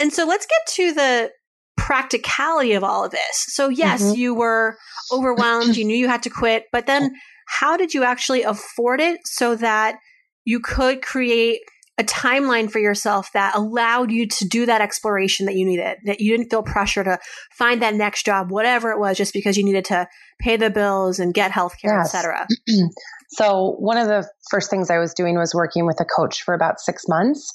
And 0.01 0.11
so 0.11 0.25
let's 0.25 0.45
get 0.45 0.75
to 0.75 0.93
the 0.93 1.31
practicality 1.77 2.73
of 2.73 2.83
all 2.83 3.05
of 3.05 3.11
this. 3.11 3.45
So 3.47 3.69
yes, 3.69 4.03
mm-hmm. 4.03 4.15
you 4.15 4.35
were 4.35 4.77
overwhelmed, 5.11 5.75
you 5.75 5.85
knew 5.85 5.97
you 5.97 6.07
had 6.07 6.23
to 6.23 6.29
quit, 6.29 6.65
but 6.71 6.87
then 6.87 7.11
how 7.47 7.77
did 7.77 7.93
you 7.93 8.03
actually 8.03 8.43
afford 8.43 9.01
it 9.01 9.19
so 9.25 9.55
that 9.55 9.97
you 10.45 10.59
could 10.59 11.01
create 11.01 11.61
a 11.97 12.03
timeline 12.03 12.69
for 12.69 12.79
yourself 12.79 13.29
that 13.33 13.55
allowed 13.55 14.11
you 14.11 14.27
to 14.27 14.45
do 14.45 14.65
that 14.65 14.81
exploration 14.81 15.45
that 15.45 15.55
you 15.55 15.65
needed, 15.65 15.97
that 16.05 16.19
you 16.19 16.35
didn't 16.35 16.49
feel 16.49 16.63
pressure 16.63 17.03
to 17.03 17.17
find 17.57 17.81
that 17.81 17.95
next 17.95 18.25
job, 18.25 18.51
whatever 18.51 18.91
it 18.91 18.99
was, 18.99 19.17
just 19.17 19.33
because 19.33 19.55
you 19.55 19.63
needed 19.63 19.85
to 19.85 20.07
pay 20.39 20.57
the 20.57 20.69
bills 20.69 21.19
and 21.19 21.33
get 21.33 21.51
healthcare, 21.51 21.97
yes. 21.97 22.13
etc. 22.13 22.47
so 23.29 23.75
one 23.79 23.97
of 23.97 24.07
the 24.07 24.27
first 24.51 24.69
things 24.69 24.89
I 24.89 24.97
was 24.97 25.13
doing 25.13 25.37
was 25.37 25.53
working 25.55 25.85
with 25.85 25.99
a 26.01 26.05
coach 26.05 26.43
for 26.43 26.53
about 26.53 26.81
six 26.81 27.03
months. 27.07 27.53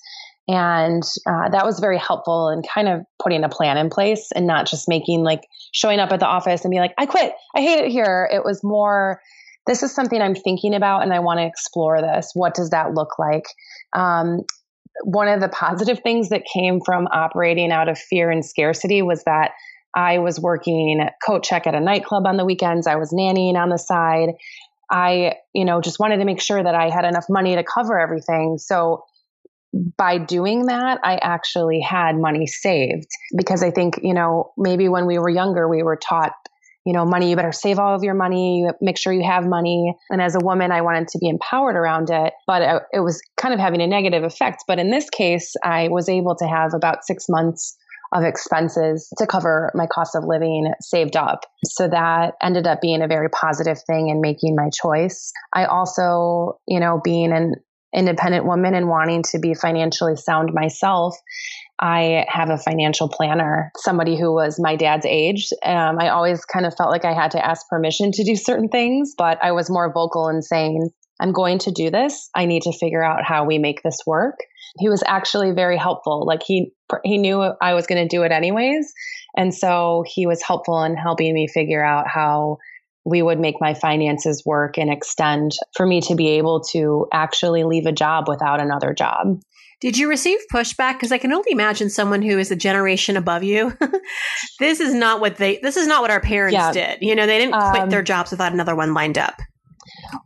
And 0.49 1.03
uh, 1.27 1.49
that 1.51 1.65
was 1.65 1.79
very 1.79 1.99
helpful 1.99 2.49
in 2.49 2.63
kind 2.63 2.89
of 2.89 3.03
putting 3.23 3.45
a 3.45 3.49
plan 3.49 3.77
in 3.77 3.89
place 3.89 4.31
and 4.35 4.47
not 4.47 4.67
just 4.67 4.89
making 4.89 5.23
like 5.23 5.43
showing 5.73 6.01
up 6.01 6.11
at 6.11 6.21
the 6.21 6.27
office 6.27 6.65
and 6.65 6.73
be 6.73 6.79
like, 6.79 6.95
I 6.99 7.07
quit. 7.07 7.33
I 7.55 7.61
hate 7.61 7.85
it 7.85 7.91
here. 7.91 8.29
It 8.33 8.45
was 8.45 8.61
more, 8.65 9.21
this 9.67 9.83
is 9.83 9.95
something 9.95 10.21
I'm 10.21 10.35
thinking 10.35 10.75
about 10.75 11.03
and 11.03 11.13
I 11.13 11.21
want 11.21 11.39
to 11.39 11.47
explore 11.47 12.01
this. 12.01 12.33
What 12.35 12.55
does 12.55 12.71
that 12.71 12.95
look 12.95 13.19
like? 13.19 13.45
Um, 13.95 14.41
one 15.05 15.29
of 15.29 15.41
the 15.41 15.49
positive 15.49 16.01
things 16.01 16.31
that 16.31 16.43
came 16.53 16.81
from 16.85 17.07
operating 17.13 17.71
out 17.71 17.89
of 17.89 17.99
fear 17.99 18.31
and 18.31 18.45
scarcity 18.45 19.03
was 19.03 19.23
that 19.25 19.53
I 19.95 20.19
was 20.19 20.41
working 20.41 21.01
coat 21.25 21.43
check 21.43 21.67
at 21.67 21.75
a 21.75 21.81
nightclub 21.81 22.27
on 22.27 22.37
the 22.37 22.45
weekends. 22.45 22.87
I 22.87 22.97
was 22.97 23.13
nannying 23.13 23.55
on 23.55 23.71
the 23.71 23.79
side. 23.79 24.31
I, 24.91 25.35
you 25.55 25.65
know, 25.65 25.81
just 25.81 26.01
wanted 26.01 26.19
to 26.19 26.25
make 26.25 26.41
sure 26.41 26.63
that 26.63 26.75
I 26.75 26.91
had 26.91 27.05
enough 27.05 27.27
money 27.29 27.55
to 27.55 27.65
cover 27.65 27.99
everything. 27.99 28.59
So 28.59 29.05
by 29.97 30.19
doing 30.19 30.67
that, 30.67 30.99
I 31.05 31.17
actually 31.17 31.81
had 31.81 32.17
money 32.17 32.47
saved 32.47 33.09
because 33.37 33.62
I 33.62 33.71
think, 33.71 34.00
you 34.03 34.15
know, 34.15 34.53
maybe 34.57 34.89
when 34.89 35.07
we 35.07 35.19
were 35.19 35.29
younger, 35.29 35.69
we 35.69 35.83
were 35.83 35.97
taught 35.97 36.33
you 36.87 36.95
know, 36.95 37.05
money, 37.05 37.31
you 37.31 37.37
better 37.37 37.53
save 37.53 37.79
all 37.79 37.95
of 37.95 38.03
your 38.03 38.15
money, 38.15 38.67
make 38.81 38.97
sure 38.97 39.12
you 39.12 39.23
have 39.23 39.47
money. 39.47 39.95
And 40.09 40.23
as 40.23 40.35
a 40.35 40.41
woman, 40.41 40.73
I 40.73 40.81
wanted 40.81 41.09
to 41.09 41.19
be 41.19 41.29
empowered 41.29 41.77
around 41.77 42.09
it, 42.11 42.33
but 42.47 42.62
it, 42.93 43.00
was 43.00 43.21
kind 43.37 43.53
of 43.53 43.61
having 43.61 43.83
a 43.83 43.87
negative 43.87 44.25
effect. 44.25 44.65
But 44.67 44.79
in 44.79 44.91
this 44.91 45.09
case, 45.11 45.55
I 45.62 45.89
was 45.89 46.09
able 46.09 46.35
to 46.37 46.47
have 46.47 46.73
about 46.75 47.05
six 47.05 47.27
months 47.29 47.77
of 48.12 48.25
expenses 48.25 49.12
to 49.19 49.27
cover 49.27 49.71
my 49.75 49.87
cost 49.87 50.17
of 50.17 50.25
living 50.25 50.73
saved 50.81 51.17
up. 51.17 51.45
So 51.65 51.87
that 51.87 52.35
ended 52.43 52.67
up 52.67 52.81
being 52.81 53.03
a 53.03 53.07
very 53.07 53.29
positive 53.29 53.79
thing 53.87 54.09
in 54.09 54.21
making 54.21 54.57
my 54.57 54.69
choice. 54.71 55.33
I 55.55 55.67
also, 55.67 56.59
you 56.67 56.81
know, 56.81 57.00
being 57.05 57.31
an 57.33 57.55
independent 57.95 58.45
woman 58.47 58.75
and 58.75 58.89
wanting 58.89 59.23
to 59.31 59.39
be 59.39 59.55
financially 59.55 60.17
sound 60.17 60.51
myself, 60.53 61.17
I 61.81 62.27
have 62.29 62.51
a 62.51 62.59
financial 62.59 63.09
planner, 63.09 63.73
somebody 63.79 64.19
who 64.19 64.33
was 64.35 64.61
my 64.61 64.77
dad's 64.77 65.07
age. 65.07 65.49
Um, 65.65 65.99
I 65.99 66.11
always 66.11 66.45
kind 66.45 66.67
of 66.67 66.75
felt 66.77 66.91
like 66.91 67.05
I 67.05 67.15
had 67.15 67.31
to 67.33 67.45
ask 67.45 67.67
permission 67.69 68.13
to 68.13 68.25
do 68.25 68.37
certain 68.37 68.69
things, 68.69 69.15
but 69.17 69.43
I 69.43 69.53
was 69.53 69.71
more 69.71 69.93
vocal 69.93 70.29
in 70.29 70.43
saying, 70.43 70.91
I'm 71.21 71.33
going 71.33 71.59
to 71.61 71.71
do 71.71 71.91
this. 71.91 72.31
I 72.35 72.47
need 72.47 72.63
to 72.63 72.73
figure 72.73 73.03
out 73.03 73.25
how 73.25 73.45
we 73.45 73.59
make 73.59 73.83
this 73.83 73.99
work. 74.07 74.37
He 74.79 74.89
was 74.89 75.03
actually 75.07 75.53
very 75.53 75.77
helpful. 75.77 76.25
Like 76.27 76.43
he 76.43 76.73
he 77.05 77.19
knew 77.19 77.43
I 77.61 77.75
was 77.75 77.87
going 77.87 78.03
to 78.03 78.09
do 78.09 78.23
it 78.23 78.33
anyways, 78.33 78.93
and 79.37 79.55
so 79.55 80.05
he 80.07 80.27
was 80.27 80.43
helpful 80.43 80.83
in 80.85 80.97
helping 80.97 81.35
me 81.35 81.49
figure 81.49 81.85
out 81.85 82.07
how 82.09 82.59
we 83.04 83.23
would 83.23 83.40
make 83.40 83.57
my 83.61 83.75
finances 83.75 84.42
work 84.45 84.76
and 84.78 84.92
extend 84.92 85.52
for 85.76 85.87
me 85.87 86.00
to 86.02 86.14
be 86.14 86.28
able 86.28 86.61
to 86.73 87.07
actually 87.12 87.64
leave 87.64 87.87
a 87.87 87.92
job 87.92 88.28
without 88.28 88.61
another 88.61 88.92
job. 88.92 89.40
Did 89.80 89.97
you 89.97 90.11
receive 90.11 90.38
pushback? 90.52 90.95
Because 90.95 91.11
I 91.11 91.16
can 91.16 91.33
only 91.33 91.52
imagine 91.52 91.88
someone 91.88 92.21
who 92.21 92.38
is 92.38 92.50
a 92.50 92.57
generation 92.57 93.16
above 93.16 93.42
you. 93.42 93.76
this 94.61 94.78
is 94.78 94.92
not 94.92 95.23
what 95.23 95.37
they. 95.37 95.59
This 95.62 95.78
is 95.78 95.87
not 95.87 96.02
what 96.02 96.11
our 96.11 96.21
parents 96.21 96.52
yeah. 96.52 96.73
did. 96.73 96.99
You 97.00 97.14
know, 97.14 97.26
they 97.26 97.38
didn't 97.38 97.54
quit 97.54 97.83
um, 97.85 97.90
their 97.90 98.02
jobs 98.02 98.30
without 98.30 98.52
another 98.52 98.76
one 98.76 98.92
lined 98.92 99.16
up. 99.16 99.40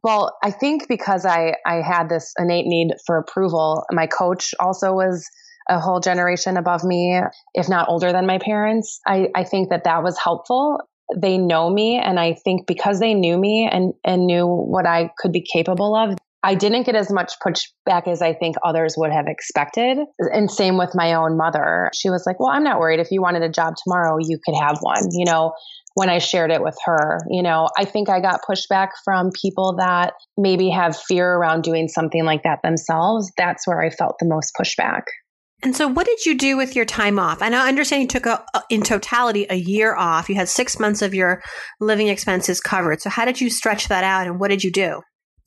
Well, 0.03 0.37
I 0.43 0.51
think 0.51 0.89
because 0.89 1.25
I 1.25 1.55
I 1.65 1.83
had 1.83 2.09
this 2.09 2.33
innate 2.37 2.67
need 2.67 2.95
for 3.07 3.17
approval. 3.17 3.85
My 3.93 4.09
coach 4.09 4.55
also 4.59 4.93
was 4.93 5.25
a 5.71 5.79
whole 5.79 6.01
generation 6.01 6.57
above 6.57 6.83
me, 6.83 7.21
if 7.55 7.69
not 7.69 7.89
older 7.89 8.11
than 8.11 8.27
my 8.27 8.39
parents. 8.39 9.01
I, 9.07 9.29
I 9.35 9.45
think 9.45 9.71
that 9.71 9.85
that 9.85 10.03
was 10.03 10.19
helpful 10.19 10.79
they 11.17 11.39
know 11.39 11.71
me 11.71 11.99
and 11.99 12.19
i 12.19 12.33
think 12.33 12.67
because 12.67 13.01
they 13.01 13.15
knew 13.15 13.39
me 13.39 13.69
and 13.71 13.93
and 14.05 14.27
knew 14.27 14.47
what 14.47 14.87
i 14.87 15.11
could 15.19 15.33
be 15.33 15.45
capable 15.53 15.95
of 15.95 16.17
I 16.45 16.55
didn't 16.55 16.85
get 16.85 16.95
as 16.95 17.11
much 17.11 17.33
pushback 17.43 18.07
as 18.07 18.21
I 18.21 18.35
think 18.35 18.57
others 18.63 18.97
would 18.99 19.11
have 19.11 19.27
expected. 19.27 19.97
And 20.19 20.51
same 20.51 20.77
with 20.77 20.91
my 20.95 21.15
own 21.15 21.39
mother. 21.39 21.91
She 21.95 22.11
was 22.11 22.25
like, 22.27 22.39
Well, 22.39 22.51
I'm 22.51 22.63
not 22.63 22.79
worried. 22.79 23.01
If 23.01 23.11
you 23.11 23.23
wanted 23.23 23.43
a 23.43 23.49
job 23.49 23.75
tomorrow, 23.83 24.19
you 24.21 24.39
could 24.45 24.55
have 24.55 24.77
one. 24.83 25.09
You 25.13 25.25
know, 25.25 25.55
when 25.95 26.11
I 26.11 26.19
shared 26.19 26.51
it 26.51 26.63
with 26.63 26.77
her, 26.85 27.21
you 27.31 27.43
know, 27.43 27.69
I 27.79 27.87
think 27.87 28.11
I 28.11 28.21
got 28.21 28.43
pushback 28.49 28.89
from 29.05 29.31
people 29.41 29.77
that 29.79 30.13
maybe 30.37 30.69
have 30.69 30.97
fear 30.97 31.35
around 31.35 31.63
doing 31.63 31.89
something 31.89 32.25
like 32.25 32.43
that 32.43 32.61
themselves. 32.63 33.33
That's 33.39 33.67
where 33.67 33.81
I 33.81 33.89
felt 33.89 34.17
the 34.19 34.29
most 34.29 34.53
pushback. 34.61 35.03
And 35.65 35.75
so, 35.75 35.89
what 35.89 36.07
did 36.07 36.27
you 36.27 36.37
do 36.37 36.59
with 36.59 36.77
your 36.77 36.85
time 36.85 37.19
off? 37.19 37.41
And 37.41 37.57
I 37.57 37.67
understand 37.69 38.03
you 38.03 38.09
took 38.09 38.27
a, 38.27 38.45
in 38.69 38.83
totality 38.83 39.47
a 39.49 39.55
year 39.55 39.97
off. 39.97 40.29
You 40.29 40.35
had 40.35 40.51
six 40.51 40.79
months 40.79 41.01
of 41.01 41.15
your 41.15 41.43
living 41.81 42.09
expenses 42.09 42.61
covered. 42.61 43.01
So, 43.01 43.09
how 43.09 43.25
did 43.25 43.41
you 43.41 43.49
stretch 43.49 43.89
that 43.89 44.05
out, 44.05 44.27
and 44.27 44.39
what 44.39 44.49
did 44.49 44.63
you 44.63 44.71
do? 44.71 45.01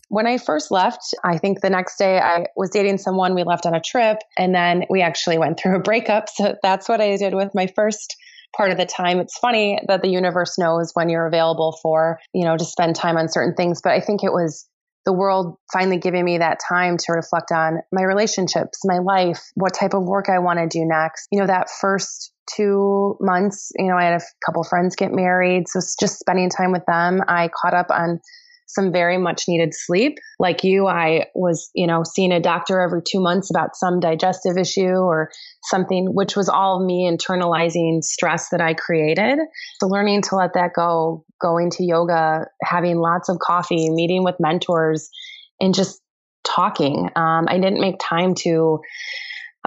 When 0.09 0.25
I 0.25 0.39
first 0.39 0.71
left, 0.71 1.13
I 1.23 1.37
think 1.37 1.61
the 1.61 1.69
next 1.69 1.97
day 1.97 2.17
I 2.17 2.47
was 2.55 2.71
dating 2.71 2.97
someone. 2.97 3.35
We 3.35 3.43
left 3.43 3.67
on 3.67 3.75
a 3.75 3.79
trip, 3.79 4.17
and 4.39 4.55
then 4.55 4.85
we 4.89 5.03
actually 5.03 5.37
went 5.37 5.59
through 5.59 5.75
a 5.75 5.81
breakup. 5.81 6.29
So 6.35 6.55
that's 6.63 6.89
what 6.89 6.99
I 6.99 7.15
did 7.15 7.35
with 7.35 7.53
my 7.53 7.67
first 7.75 8.15
part 8.55 8.71
of 8.71 8.77
the 8.77 8.85
time. 8.87 9.19
It's 9.19 9.37
funny 9.37 9.79
that 9.87 10.01
the 10.01 10.09
universe 10.09 10.57
knows 10.57 10.91
when 10.95 11.09
you're 11.09 11.27
available 11.27 11.77
for, 11.83 12.17
you 12.33 12.43
know, 12.43 12.57
to 12.57 12.65
spend 12.65 12.95
time 12.95 13.17
on 13.17 13.29
certain 13.29 13.53
things. 13.53 13.81
But 13.83 13.91
I 13.91 13.99
think 13.99 14.23
it 14.23 14.33
was 14.33 14.65
the 15.07 15.13
world 15.13 15.55
finally 15.71 15.97
giving 15.97 16.25
me 16.25 16.37
that 16.37 16.59
time 16.59 16.97
to 16.97 17.13
reflect 17.13 17.53
on 17.53 17.79
my 17.93 18.03
relationships, 18.03 18.81
my 18.83 18.99
life, 18.99 19.39
what 19.55 19.73
type 19.73 19.93
of 19.93 20.03
work 20.03 20.27
I 20.27 20.39
want 20.39 20.59
to 20.59 20.67
do 20.67 20.83
next. 20.85 21.29
You 21.31 21.39
know, 21.39 21.47
that 21.47 21.69
first 21.69 22.33
two 22.53 23.15
months, 23.21 23.71
you 23.79 23.87
know, 23.87 23.95
I 23.95 24.03
had 24.03 24.21
a 24.21 24.25
couple 24.45 24.65
friends 24.65 24.97
get 24.97 25.13
married. 25.13 25.69
So 25.69 25.79
just 25.97 26.19
spending 26.19 26.49
time 26.49 26.73
with 26.73 26.85
them. 26.87 27.21
I 27.25 27.47
caught 27.47 27.73
up 27.73 27.87
on 27.89 28.19
some 28.67 28.91
very 28.91 29.17
much 29.17 29.43
needed 29.47 29.73
sleep. 29.73 30.17
Like 30.39 30.63
you, 30.63 30.87
I 30.87 31.27
was, 31.33 31.69
you 31.73 31.87
know, 31.87 32.03
seeing 32.03 32.31
a 32.31 32.39
doctor 32.39 32.79
every 32.81 33.01
two 33.01 33.19
months 33.19 33.49
about 33.49 33.75
some 33.75 33.99
digestive 33.99 34.57
issue 34.57 34.95
or 34.95 35.31
something, 35.63 36.13
which 36.13 36.35
was 36.35 36.49
all 36.49 36.85
me 36.85 37.09
internalizing 37.09 38.03
stress 38.03 38.49
that 38.49 38.61
I 38.61 38.73
created. 38.73 39.39
So 39.79 39.87
learning 39.87 40.21
to 40.23 40.35
let 40.35 40.53
that 40.53 40.71
go, 40.75 41.25
going 41.41 41.69
to 41.71 41.83
yoga, 41.83 42.45
having 42.61 42.97
lots 42.97 43.29
of 43.29 43.39
coffee, 43.39 43.89
meeting 43.89 44.23
with 44.23 44.35
mentors, 44.39 45.09
and 45.59 45.73
just 45.73 46.01
talking. 46.45 47.09
Um, 47.15 47.45
I 47.47 47.59
didn't 47.59 47.81
make 47.81 47.95
time 48.01 48.35
to 48.35 48.79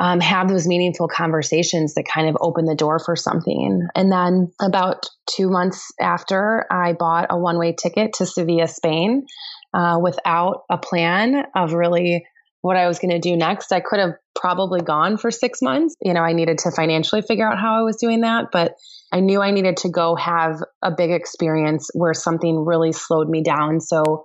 um, 0.01 0.19
have 0.19 0.49
those 0.49 0.67
meaningful 0.67 1.09
conversations 1.09 1.95
that 1.95 2.05
kind 2.05 2.27
of 2.29 2.37
open 2.41 2.65
the 2.65 2.75
door 2.75 2.99
for 2.99 3.15
something. 3.15 3.87
And 3.95 4.11
then 4.11 4.51
about 4.61 5.05
two 5.27 5.51
months 5.51 5.93
after, 6.01 6.65
I 6.73 6.95
bought 6.95 7.27
a 7.29 7.39
one 7.39 7.59
way 7.59 7.77
ticket 7.81 8.15
to 8.15 8.27
Sevilla, 8.27 8.67
Spain, 8.67 9.27
uh, 9.75 9.99
without 10.03 10.63
a 10.71 10.79
plan 10.79 11.45
of 11.55 11.75
really 11.75 12.25
what 12.63 12.77
I 12.77 12.89
was 12.89 12.99
going 12.99 13.11
to 13.11 13.19
do 13.19 13.37
next. 13.37 13.73
I 13.73 13.81
could 13.81 14.01
have 14.01 14.15
probably 14.35 14.81
gone 14.81 15.19
for 15.19 15.31
six 15.31 15.61
months. 15.61 15.95
You 16.01 16.15
know, 16.15 16.23
I 16.23 16.33
needed 16.33 16.59
to 16.59 16.71
financially 16.71 17.21
figure 17.21 17.47
out 17.47 17.59
how 17.59 17.79
I 17.79 17.83
was 17.83 17.97
doing 17.97 18.23
that, 18.23 18.47
but 18.53 18.73
I 19.13 19.21
knew 19.21 19.43
I 19.43 19.51
needed 19.51 19.77
to 19.79 19.91
go 19.91 20.17
have 20.17 20.63
a 20.83 20.91
big 20.91 21.11
experience 21.11 21.91
where 21.93 22.15
something 22.15 22.65
really 22.65 22.93
slowed 22.93 23.29
me 23.29 23.43
down. 23.43 23.81
So 23.81 24.25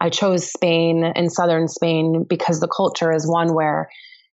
I 0.00 0.10
chose 0.10 0.50
Spain 0.50 1.04
and 1.04 1.30
southern 1.30 1.68
Spain 1.68 2.24
because 2.28 2.58
the 2.58 2.68
culture 2.68 3.12
is 3.12 3.28
one 3.28 3.54
where 3.54 3.88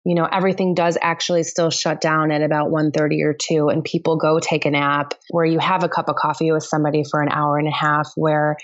you 0.07 0.15
know 0.15 0.25
everything 0.31 0.73
does 0.73 0.97
actually 1.01 1.43
still 1.43 1.69
shut 1.69 1.99
down 1.99 2.31
at 2.31 2.41
about 2.41 2.71
1.30 2.71 3.23
or 3.23 3.35
2 3.37 3.67
and 3.67 3.83
people 3.83 4.17
go 4.17 4.39
take 4.39 4.65
a 4.65 4.71
nap 4.71 5.13
where 5.29 5.45
you 5.45 5.59
have 5.59 5.83
a 5.83 5.89
cup 5.89 6.07
of 6.07 6.15
coffee 6.15 6.51
with 6.51 6.63
somebody 6.63 7.03
for 7.09 7.21
an 7.21 7.29
hour 7.29 7.57
and 7.57 7.67
a 7.67 7.75
half 7.75 8.09
where 8.15 8.55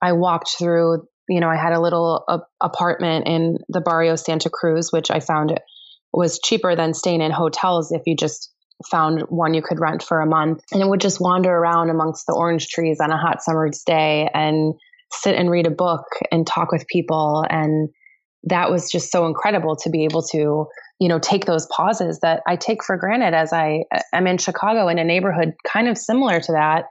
i 0.00 0.12
walked 0.12 0.56
through 0.58 1.06
you 1.28 1.40
know 1.40 1.48
i 1.48 1.56
had 1.56 1.74
a 1.74 1.80
little 1.80 2.24
uh, 2.28 2.38
apartment 2.62 3.26
in 3.28 3.58
the 3.68 3.82
barrio 3.82 4.16
santa 4.16 4.48
cruz 4.48 4.90
which 4.90 5.10
i 5.10 5.20
found 5.20 5.60
was 6.14 6.40
cheaper 6.42 6.74
than 6.74 6.94
staying 6.94 7.20
in 7.20 7.30
hotels 7.30 7.92
if 7.92 8.02
you 8.06 8.16
just 8.16 8.50
found 8.90 9.22
one 9.28 9.54
you 9.54 9.62
could 9.62 9.80
rent 9.80 10.02
for 10.02 10.20
a 10.20 10.26
month. 10.26 10.62
And 10.72 10.82
it 10.82 10.88
would 10.88 11.00
just 11.00 11.20
wander 11.20 11.50
around 11.50 11.90
amongst 11.90 12.26
the 12.26 12.34
orange 12.34 12.68
trees 12.68 12.98
on 13.00 13.10
a 13.10 13.16
hot 13.16 13.42
summer's 13.42 13.82
day 13.84 14.28
and 14.34 14.74
sit 15.12 15.34
and 15.34 15.50
read 15.50 15.66
a 15.66 15.70
book 15.70 16.04
and 16.30 16.46
talk 16.46 16.72
with 16.72 16.86
people. 16.86 17.44
And 17.48 17.88
that 18.44 18.70
was 18.70 18.90
just 18.90 19.10
so 19.10 19.26
incredible 19.26 19.76
to 19.76 19.90
be 19.90 20.04
able 20.04 20.22
to 20.22 20.66
you 21.00 21.08
know 21.08 21.18
take 21.18 21.44
those 21.44 21.66
pauses 21.66 22.20
that 22.20 22.42
i 22.46 22.56
take 22.56 22.82
for 22.84 22.96
granted 22.96 23.34
as 23.34 23.52
i 23.52 23.82
am 24.12 24.26
in 24.26 24.38
chicago 24.38 24.88
in 24.88 24.98
a 24.98 25.04
neighborhood 25.04 25.54
kind 25.66 25.88
of 25.88 25.98
similar 25.98 26.40
to 26.40 26.52
that 26.52 26.84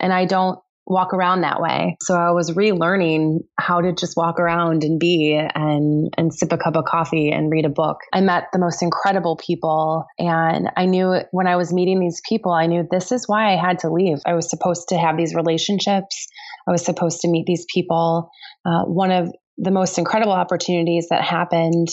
and 0.00 0.12
i 0.12 0.24
don't 0.24 0.58
walk 0.86 1.14
around 1.14 1.42
that 1.42 1.60
way. 1.60 1.96
So 2.02 2.14
i 2.14 2.30
was 2.30 2.50
relearning 2.50 3.38
how 3.58 3.80
to 3.80 3.92
just 3.92 4.16
walk 4.16 4.40
around 4.40 4.82
and 4.82 4.98
be 4.98 5.34
and 5.34 6.12
and 6.16 6.34
sip 6.34 6.52
a 6.52 6.58
cup 6.58 6.76
of 6.76 6.84
coffee 6.84 7.30
and 7.30 7.50
read 7.50 7.64
a 7.64 7.70
book. 7.70 7.98
I 8.12 8.20
met 8.20 8.48
the 8.52 8.58
most 8.58 8.82
incredible 8.82 9.36
people 9.36 10.04
and 10.18 10.70
i 10.76 10.86
knew 10.86 11.20
when 11.30 11.46
i 11.46 11.56
was 11.56 11.72
meeting 11.72 12.00
these 12.00 12.20
people 12.28 12.52
i 12.52 12.66
knew 12.66 12.86
this 12.90 13.12
is 13.12 13.28
why 13.28 13.52
i 13.52 13.56
had 13.56 13.78
to 13.80 13.90
leave. 13.90 14.18
I 14.26 14.34
was 14.34 14.50
supposed 14.50 14.88
to 14.88 14.98
have 14.98 15.16
these 15.16 15.34
relationships. 15.34 16.26
I 16.66 16.72
was 16.72 16.84
supposed 16.84 17.20
to 17.20 17.28
meet 17.28 17.46
these 17.46 17.66
people. 17.72 18.30
Uh, 18.64 18.84
one 18.84 19.10
of 19.10 19.32
the 19.58 19.70
most 19.70 19.98
incredible 19.98 20.32
opportunities 20.32 21.08
that 21.10 21.22
happened 21.22 21.88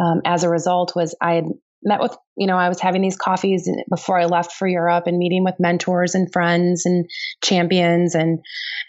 um, 0.00 0.22
as 0.24 0.44
a 0.44 0.48
result 0.48 0.92
was 0.96 1.14
I 1.20 1.34
had 1.34 1.44
met 1.82 2.00
with, 2.00 2.16
you 2.36 2.46
know, 2.46 2.56
I 2.56 2.68
was 2.68 2.80
having 2.80 3.02
these 3.02 3.16
coffees 3.16 3.68
before 3.88 4.18
I 4.18 4.26
left 4.26 4.52
for 4.52 4.66
Europe 4.66 5.06
and 5.06 5.18
meeting 5.18 5.44
with 5.44 5.54
mentors 5.58 6.14
and 6.14 6.30
friends 6.32 6.84
and 6.84 7.06
champions. 7.42 8.14
And 8.14 8.40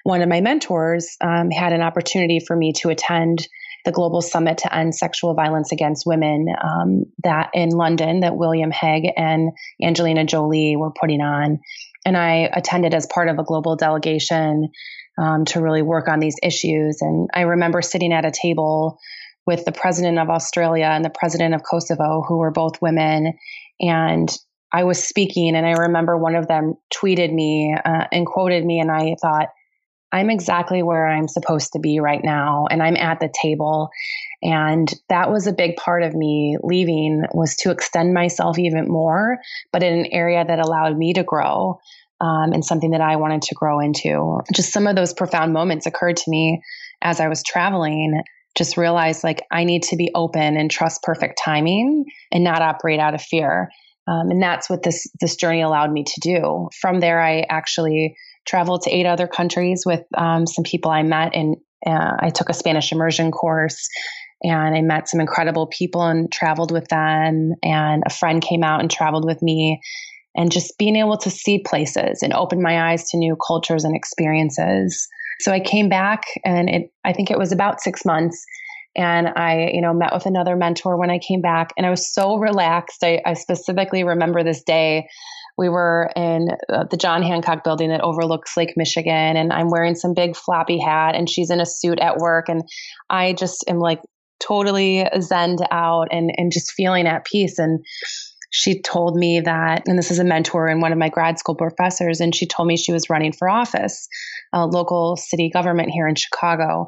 one 0.03 0.21
of 0.21 0.29
my 0.29 0.41
mentors 0.41 1.15
um, 1.21 1.51
had 1.51 1.73
an 1.73 1.81
opportunity 1.81 2.39
for 2.39 2.55
me 2.55 2.73
to 2.81 2.89
attend 2.89 3.47
the 3.83 3.91
Global 3.91 4.21
Summit 4.21 4.59
to 4.59 4.75
End 4.75 4.93
Sexual 4.93 5.33
Violence 5.33 5.71
Against 5.71 6.05
Women 6.05 6.47
um, 6.63 7.05
that 7.23 7.49
in 7.53 7.69
London 7.69 8.19
that 8.19 8.37
William 8.37 8.71
Hague 8.71 9.11
and 9.17 9.51
Angelina 9.81 10.23
Jolie 10.25 10.75
were 10.75 10.91
putting 10.91 11.21
on. 11.21 11.59
And 12.05 12.17
I 12.17 12.49
attended 12.53 12.93
as 12.93 13.07
part 13.07 13.29
of 13.29 13.39
a 13.39 13.43
global 13.43 13.75
delegation 13.75 14.69
um, 15.17 15.45
to 15.45 15.61
really 15.61 15.81
work 15.81 16.07
on 16.07 16.19
these 16.19 16.35
issues. 16.41 17.01
And 17.01 17.29
I 17.33 17.41
remember 17.41 17.81
sitting 17.81 18.13
at 18.13 18.25
a 18.25 18.31
table 18.31 18.99
with 19.45 19.65
the 19.65 19.71
president 19.71 20.19
of 20.19 20.29
Australia 20.29 20.85
and 20.85 21.03
the 21.03 21.09
president 21.09 21.53
of 21.55 21.63
Kosovo, 21.63 22.23
who 22.27 22.37
were 22.37 22.51
both 22.51 22.81
women. 22.81 23.33
And 23.79 24.29
I 24.71 24.83
was 24.83 25.03
speaking, 25.03 25.55
and 25.55 25.65
I 25.65 25.71
remember 25.71 26.17
one 26.17 26.35
of 26.35 26.47
them 26.47 26.75
tweeted 26.93 27.33
me 27.33 27.75
uh, 27.83 28.05
and 28.11 28.25
quoted 28.25 28.65
me, 28.65 28.79
and 28.79 28.91
I 28.91 29.15
thought, 29.21 29.49
I'm 30.13 30.29
exactly 30.29 30.83
where 30.83 31.07
I'm 31.07 31.27
supposed 31.27 31.73
to 31.73 31.79
be 31.79 31.99
right 31.99 32.23
now, 32.23 32.67
and 32.69 32.83
I'm 32.83 32.97
at 32.97 33.19
the 33.19 33.33
table. 33.41 33.89
And 34.43 34.91
that 35.09 35.31
was 35.31 35.47
a 35.47 35.53
big 35.53 35.77
part 35.77 36.03
of 36.03 36.13
me 36.13 36.57
leaving 36.63 37.23
was 37.33 37.55
to 37.57 37.71
extend 37.71 38.13
myself 38.13 38.59
even 38.59 38.89
more, 38.89 39.37
but 39.71 39.83
in 39.83 39.93
an 39.99 40.07
area 40.11 40.43
that 40.43 40.59
allowed 40.59 40.97
me 40.97 41.13
to 41.13 41.23
grow 41.23 41.79
um, 42.19 42.51
and 42.53 42.65
something 42.65 42.91
that 42.91 43.01
I 43.01 43.15
wanted 43.15 43.41
to 43.43 43.55
grow 43.55 43.79
into. 43.79 44.41
Just 44.53 44.73
some 44.73 44.87
of 44.87 44.95
those 44.95 45.13
profound 45.13 45.53
moments 45.53 45.85
occurred 45.85 46.17
to 46.17 46.29
me 46.29 46.61
as 47.01 47.19
I 47.19 47.27
was 47.27 47.43
traveling. 47.43 48.21
Just 48.57 48.77
realized 48.77 49.23
like 49.23 49.43
I 49.51 49.63
need 49.63 49.83
to 49.83 49.95
be 49.95 50.11
open 50.13 50.57
and 50.57 50.69
trust 50.69 51.03
perfect 51.03 51.39
timing 51.43 52.05
and 52.31 52.43
not 52.43 52.61
operate 52.61 52.99
out 52.99 53.13
of 53.13 53.21
fear. 53.21 53.69
Um, 54.07 54.29
and 54.31 54.41
that's 54.41 54.69
what 54.69 54.83
this 54.83 55.07
this 55.19 55.35
journey 55.35 55.61
allowed 55.61 55.91
me 55.91 56.03
to 56.03 56.19
do. 56.21 56.69
From 56.81 56.99
there, 56.99 57.21
I 57.21 57.45
actually 57.49 58.15
traveled 58.47 58.81
to 58.83 58.91
eight 58.91 59.05
other 59.05 59.27
countries 59.27 59.83
with 59.85 60.03
um, 60.17 60.47
some 60.47 60.63
people 60.63 60.91
I 60.91 61.03
met, 61.03 61.35
and 61.35 61.57
uh, 61.85 62.13
I 62.19 62.29
took 62.29 62.49
a 62.49 62.53
Spanish 62.53 62.91
immersion 62.91 63.31
course. 63.31 63.87
And 64.43 64.75
I 64.75 64.81
met 64.81 65.07
some 65.07 65.19
incredible 65.19 65.67
people 65.67 66.01
and 66.01 66.31
traveled 66.31 66.71
with 66.71 66.87
them. 66.87 67.53
And 67.61 68.03
a 68.05 68.09
friend 68.09 68.41
came 68.41 68.63
out 68.63 68.81
and 68.81 68.89
traveled 68.89 69.23
with 69.23 69.41
me 69.43 69.79
and 70.35 70.51
just 70.51 70.77
being 70.77 70.95
able 70.95 71.17
to 71.17 71.29
see 71.29 71.59
places 71.59 72.23
and 72.23 72.33
open 72.33 72.61
my 72.61 72.91
eyes 72.91 73.09
to 73.09 73.17
new 73.17 73.37
cultures 73.47 73.83
and 73.83 73.95
experiences. 73.95 75.07
So 75.41 75.51
I 75.51 75.59
came 75.59 75.89
back 75.89 76.23
and 76.45 76.69
it 76.69 76.93
I 77.03 77.13
think 77.13 77.31
it 77.31 77.37
was 77.37 77.51
about 77.51 77.81
6 77.81 78.05
months 78.05 78.43
and 78.95 79.29
I, 79.29 79.71
you 79.73 79.81
know, 79.81 79.93
met 79.93 80.13
with 80.13 80.25
another 80.25 80.55
mentor 80.55 80.97
when 80.97 81.09
I 81.09 81.19
came 81.19 81.41
back 81.41 81.71
and 81.77 81.85
I 81.85 81.89
was 81.89 82.13
so 82.13 82.37
relaxed. 82.37 83.03
I, 83.03 83.21
I 83.25 83.33
specifically 83.33 84.03
remember 84.03 84.43
this 84.43 84.63
day 84.63 85.07
we 85.57 85.69
were 85.69 86.09
in 86.15 86.47
uh, 86.69 86.85
the 86.89 86.97
John 86.97 87.21
Hancock 87.21 87.63
building 87.63 87.89
that 87.89 88.01
overlooks 88.01 88.57
Lake 88.57 88.73
Michigan 88.75 89.37
and 89.37 89.53
I'm 89.53 89.69
wearing 89.69 89.95
some 89.95 90.13
big 90.13 90.35
floppy 90.35 90.79
hat 90.79 91.15
and 91.15 91.29
she's 91.29 91.49
in 91.49 91.61
a 91.61 91.65
suit 91.65 91.99
at 91.99 92.17
work 92.17 92.49
and 92.49 92.63
I 93.09 93.33
just 93.33 93.63
am 93.67 93.79
like 93.79 94.01
totally 94.39 95.05
zened 95.17 95.65
out 95.69 96.07
and 96.11 96.31
and 96.35 96.51
just 96.51 96.71
feeling 96.71 97.05
at 97.05 97.25
peace 97.25 97.59
and 97.59 97.79
she 98.51 98.81
told 98.81 99.15
me 99.15 99.39
that, 99.39 99.87
and 99.87 99.97
this 99.97 100.11
is 100.11 100.19
a 100.19 100.25
mentor 100.25 100.67
and 100.67 100.81
one 100.81 100.91
of 100.91 100.97
my 100.97 101.09
grad 101.09 101.39
school 101.39 101.55
professors, 101.55 102.19
and 102.19 102.35
she 102.35 102.45
told 102.45 102.67
me 102.67 102.75
she 102.75 102.91
was 102.91 103.09
running 103.09 103.31
for 103.31 103.49
office, 103.49 104.07
a 104.53 104.65
local 104.67 105.15
city 105.15 105.49
government 105.49 105.89
here 105.89 106.05
in 106.05 106.15
Chicago. 106.15 106.87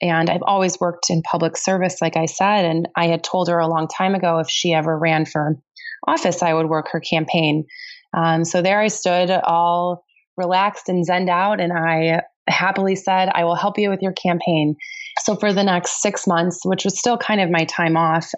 And 0.00 0.30
I've 0.30 0.42
always 0.42 0.80
worked 0.80 1.10
in 1.10 1.22
public 1.22 1.56
service, 1.58 2.00
like 2.00 2.16
I 2.16 2.24
said. 2.24 2.64
And 2.64 2.88
I 2.96 3.06
had 3.06 3.22
told 3.22 3.48
her 3.48 3.58
a 3.58 3.68
long 3.68 3.88
time 3.88 4.14
ago 4.14 4.38
if 4.38 4.48
she 4.48 4.72
ever 4.72 4.98
ran 4.98 5.26
for 5.26 5.54
office, 6.08 6.42
I 6.42 6.54
would 6.54 6.68
work 6.68 6.88
her 6.90 7.00
campaign. 7.00 7.66
Um, 8.16 8.44
so 8.44 8.62
there 8.62 8.80
I 8.80 8.88
stood, 8.88 9.30
all 9.30 10.04
relaxed 10.36 10.88
and 10.88 11.06
zened 11.06 11.28
out. 11.28 11.60
And 11.60 11.72
I 11.72 12.22
happily 12.48 12.96
said, 12.96 13.28
I 13.32 13.44
will 13.44 13.54
help 13.54 13.78
you 13.78 13.90
with 13.90 14.00
your 14.00 14.12
campaign. 14.12 14.76
So 15.20 15.36
for 15.36 15.52
the 15.52 15.62
next 15.62 16.00
six 16.00 16.26
months, 16.26 16.60
which 16.64 16.84
was 16.84 16.98
still 16.98 17.18
kind 17.18 17.40
of 17.40 17.50
my 17.50 17.64
time 17.64 17.96
off, 17.96 18.32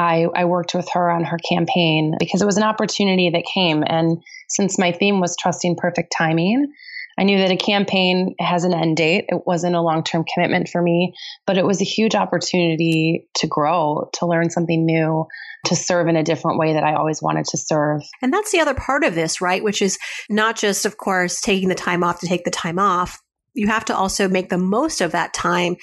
I, 0.00 0.26
I 0.34 0.46
worked 0.46 0.74
with 0.74 0.88
her 0.94 1.10
on 1.10 1.24
her 1.24 1.36
campaign 1.46 2.14
because 2.18 2.40
it 2.40 2.46
was 2.46 2.56
an 2.56 2.62
opportunity 2.62 3.28
that 3.30 3.44
came. 3.52 3.84
And 3.86 4.16
since 4.48 4.78
my 4.78 4.92
theme 4.92 5.20
was 5.20 5.36
trusting 5.36 5.76
perfect 5.76 6.14
timing, 6.16 6.72
I 7.18 7.24
knew 7.24 7.36
that 7.36 7.50
a 7.50 7.56
campaign 7.56 8.34
has 8.38 8.64
an 8.64 8.72
end 8.72 8.96
date. 8.96 9.26
It 9.28 9.42
wasn't 9.46 9.76
a 9.76 9.82
long 9.82 10.02
term 10.02 10.24
commitment 10.32 10.70
for 10.70 10.80
me, 10.80 11.12
but 11.46 11.58
it 11.58 11.66
was 11.66 11.82
a 11.82 11.84
huge 11.84 12.14
opportunity 12.14 13.28
to 13.36 13.46
grow, 13.46 14.08
to 14.14 14.26
learn 14.26 14.48
something 14.48 14.86
new, 14.86 15.26
to 15.66 15.76
serve 15.76 16.08
in 16.08 16.16
a 16.16 16.24
different 16.24 16.58
way 16.58 16.72
that 16.72 16.84
I 16.84 16.94
always 16.94 17.20
wanted 17.20 17.44
to 17.46 17.58
serve. 17.58 18.00
And 18.22 18.32
that's 18.32 18.52
the 18.52 18.60
other 18.60 18.74
part 18.74 19.04
of 19.04 19.14
this, 19.14 19.42
right? 19.42 19.62
Which 19.62 19.82
is 19.82 19.98
not 20.30 20.56
just, 20.56 20.86
of 20.86 20.96
course, 20.96 21.42
taking 21.42 21.68
the 21.68 21.74
time 21.74 22.02
off 22.02 22.20
to 22.20 22.26
take 22.26 22.44
the 22.44 22.50
time 22.50 22.78
off. 22.78 23.18
You 23.52 23.66
have 23.66 23.84
to 23.86 23.96
also 23.96 24.28
make 24.28 24.48
the 24.48 24.56
most 24.56 25.02
of 25.02 25.12
that 25.12 25.34
time 25.34 25.76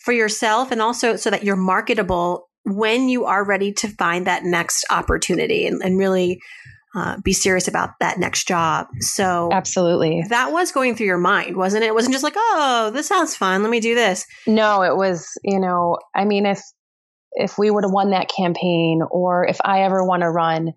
for 0.00 0.12
yourself 0.12 0.70
and 0.70 0.82
also 0.82 1.16
so 1.16 1.30
that 1.30 1.44
you're 1.44 1.56
marketable 1.56 2.47
when 2.64 3.08
you 3.08 3.24
are 3.24 3.44
ready 3.44 3.72
to 3.72 3.88
find 3.88 4.26
that 4.26 4.44
next 4.44 4.84
opportunity 4.90 5.66
and, 5.66 5.80
and 5.82 5.98
really 5.98 6.40
uh, 6.96 7.16
be 7.22 7.32
serious 7.32 7.68
about 7.68 7.90
that 8.00 8.18
next 8.18 8.48
job. 8.48 8.86
So, 9.00 9.50
absolutely. 9.52 10.24
That 10.28 10.52
was 10.52 10.72
going 10.72 10.96
through 10.96 11.06
your 11.06 11.18
mind, 11.18 11.56
wasn't 11.56 11.84
it? 11.84 11.88
It 11.88 11.94
wasn't 11.94 12.14
just 12.14 12.24
like, 12.24 12.34
oh, 12.36 12.90
this 12.92 13.06
sounds 13.06 13.36
fun. 13.36 13.62
Let 13.62 13.70
me 13.70 13.80
do 13.80 13.94
this. 13.94 14.26
No, 14.46 14.82
it 14.82 14.96
was, 14.96 15.30
you 15.44 15.60
know, 15.60 15.98
I 16.14 16.24
mean, 16.24 16.46
if, 16.46 16.60
if 17.32 17.58
we 17.58 17.70
would 17.70 17.84
have 17.84 17.92
won 17.92 18.10
that 18.10 18.30
campaign 18.34 19.02
or 19.10 19.46
if 19.46 19.58
I 19.64 19.82
ever 19.82 20.04
want 20.04 20.22
to 20.22 20.30
run 20.30 20.72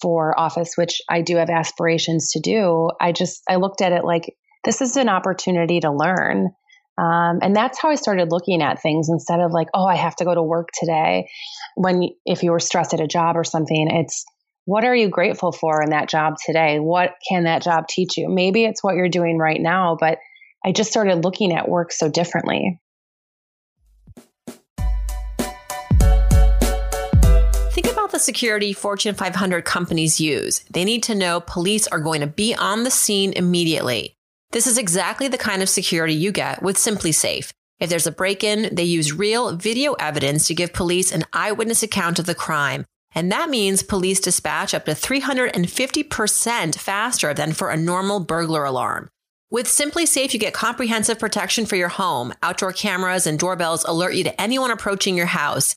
for 0.00 0.38
office, 0.38 0.74
which 0.76 1.00
I 1.08 1.22
do 1.22 1.36
have 1.36 1.50
aspirations 1.50 2.32
to 2.32 2.40
do, 2.40 2.90
I 3.00 3.12
just, 3.12 3.42
I 3.48 3.56
looked 3.56 3.80
at 3.80 3.92
it 3.92 4.04
like, 4.04 4.34
this 4.64 4.80
is 4.80 4.96
an 4.96 5.08
opportunity 5.08 5.80
to 5.80 5.90
learn. 5.90 6.50
Um, 6.98 7.38
and 7.42 7.54
that's 7.54 7.80
how 7.80 7.90
I 7.90 7.94
started 7.94 8.32
looking 8.32 8.60
at 8.60 8.82
things 8.82 9.08
instead 9.08 9.38
of 9.38 9.52
like, 9.52 9.68
oh, 9.72 9.86
I 9.86 9.94
have 9.94 10.16
to 10.16 10.24
go 10.24 10.34
to 10.34 10.42
work 10.42 10.70
today. 10.78 11.30
When, 11.76 12.08
if 12.26 12.42
you 12.42 12.50
were 12.50 12.58
stressed 12.58 12.92
at 12.92 13.00
a 13.00 13.06
job 13.06 13.36
or 13.36 13.44
something, 13.44 13.88
it's 13.88 14.24
what 14.64 14.84
are 14.84 14.94
you 14.94 15.08
grateful 15.08 15.52
for 15.52 15.80
in 15.80 15.90
that 15.90 16.08
job 16.08 16.34
today? 16.44 16.80
What 16.80 17.14
can 17.28 17.44
that 17.44 17.62
job 17.62 17.86
teach 17.88 18.18
you? 18.18 18.28
Maybe 18.28 18.64
it's 18.64 18.82
what 18.82 18.96
you're 18.96 19.08
doing 19.08 19.38
right 19.38 19.60
now, 19.60 19.96
but 19.98 20.18
I 20.64 20.72
just 20.72 20.90
started 20.90 21.24
looking 21.24 21.54
at 21.54 21.68
work 21.68 21.92
so 21.92 22.10
differently. 22.10 22.80
Think 27.72 27.86
about 27.92 28.10
the 28.10 28.18
security 28.18 28.72
Fortune 28.72 29.14
500 29.14 29.64
companies 29.64 30.20
use. 30.20 30.64
They 30.70 30.84
need 30.84 31.04
to 31.04 31.14
know 31.14 31.40
police 31.40 31.86
are 31.86 32.00
going 32.00 32.22
to 32.22 32.26
be 32.26 32.56
on 32.56 32.82
the 32.82 32.90
scene 32.90 33.32
immediately. 33.34 34.17
This 34.50 34.66
is 34.66 34.78
exactly 34.78 35.28
the 35.28 35.36
kind 35.36 35.62
of 35.62 35.68
security 35.68 36.14
you 36.14 36.32
get 36.32 36.62
with 36.62 36.76
SimpliSafe. 36.76 37.52
If 37.78 37.90
there's 37.90 38.06
a 38.06 38.12
break 38.12 38.42
in, 38.42 38.74
they 38.74 38.84
use 38.84 39.12
real 39.12 39.54
video 39.54 39.92
evidence 39.94 40.46
to 40.46 40.54
give 40.54 40.72
police 40.72 41.12
an 41.12 41.24
eyewitness 41.34 41.82
account 41.82 42.18
of 42.18 42.24
the 42.24 42.34
crime. 42.34 42.86
And 43.14 43.30
that 43.30 43.50
means 43.50 43.82
police 43.82 44.20
dispatch 44.20 44.72
up 44.72 44.86
to 44.86 44.92
350% 44.92 46.78
faster 46.78 47.34
than 47.34 47.52
for 47.52 47.68
a 47.70 47.76
normal 47.76 48.20
burglar 48.20 48.64
alarm. 48.64 49.10
With 49.50 49.66
SimpliSafe, 49.66 50.32
you 50.32 50.40
get 50.40 50.54
comprehensive 50.54 51.18
protection 51.18 51.66
for 51.66 51.76
your 51.76 51.88
home. 51.88 52.32
Outdoor 52.42 52.72
cameras 52.72 53.26
and 53.26 53.38
doorbells 53.38 53.84
alert 53.84 54.14
you 54.14 54.24
to 54.24 54.40
anyone 54.40 54.70
approaching 54.70 55.16
your 55.16 55.26
house. 55.26 55.76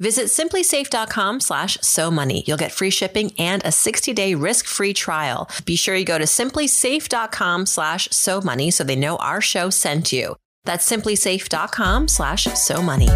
Visit 0.00 0.26
simplisafe.com 0.26 1.40
slash 1.40 1.76
so 1.82 2.10
money. 2.10 2.42
You'll 2.46 2.56
get 2.56 2.72
free 2.72 2.88
shipping 2.88 3.32
and 3.38 3.62
a 3.64 3.70
60 3.70 4.14
day 4.14 4.34
risk 4.34 4.64
free 4.64 4.94
trial. 4.94 5.48
Be 5.66 5.76
sure 5.76 5.94
you 5.94 6.06
go 6.06 6.18
to 6.18 6.24
simplisafe.com 6.24 7.66
slash 7.66 8.08
so 8.10 8.40
money 8.40 8.70
so 8.70 8.82
they 8.82 8.96
know 8.96 9.16
our 9.16 9.42
show 9.42 9.68
sent 9.68 10.10
you. 10.10 10.36
That's 10.64 10.90
simplisafe.com 10.90 12.08
slash 12.08 12.44
so 12.44 12.82
money. 12.82 13.08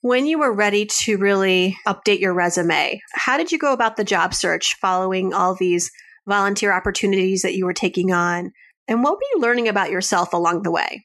When 0.00 0.26
you 0.26 0.38
were 0.38 0.52
ready 0.52 0.86
to 1.00 1.18
really 1.18 1.76
update 1.86 2.20
your 2.20 2.32
resume, 2.32 3.00
how 3.12 3.36
did 3.36 3.52
you 3.52 3.58
go 3.58 3.72
about 3.74 3.96
the 3.96 4.04
job 4.04 4.32
search 4.32 4.76
following 4.80 5.34
all 5.34 5.54
these 5.54 5.90
volunteer 6.26 6.72
opportunities 6.72 7.42
that 7.42 7.54
you 7.54 7.66
were 7.66 7.74
taking 7.74 8.12
on? 8.12 8.52
And 8.86 9.02
what 9.02 9.14
were 9.14 9.34
you 9.34 9.40
learning 9.42 9.68
about 9.68 9.90
yourself 9.90 10.32
along 10.32 10.62
the 10.62 10.70
way? 10.70 11.04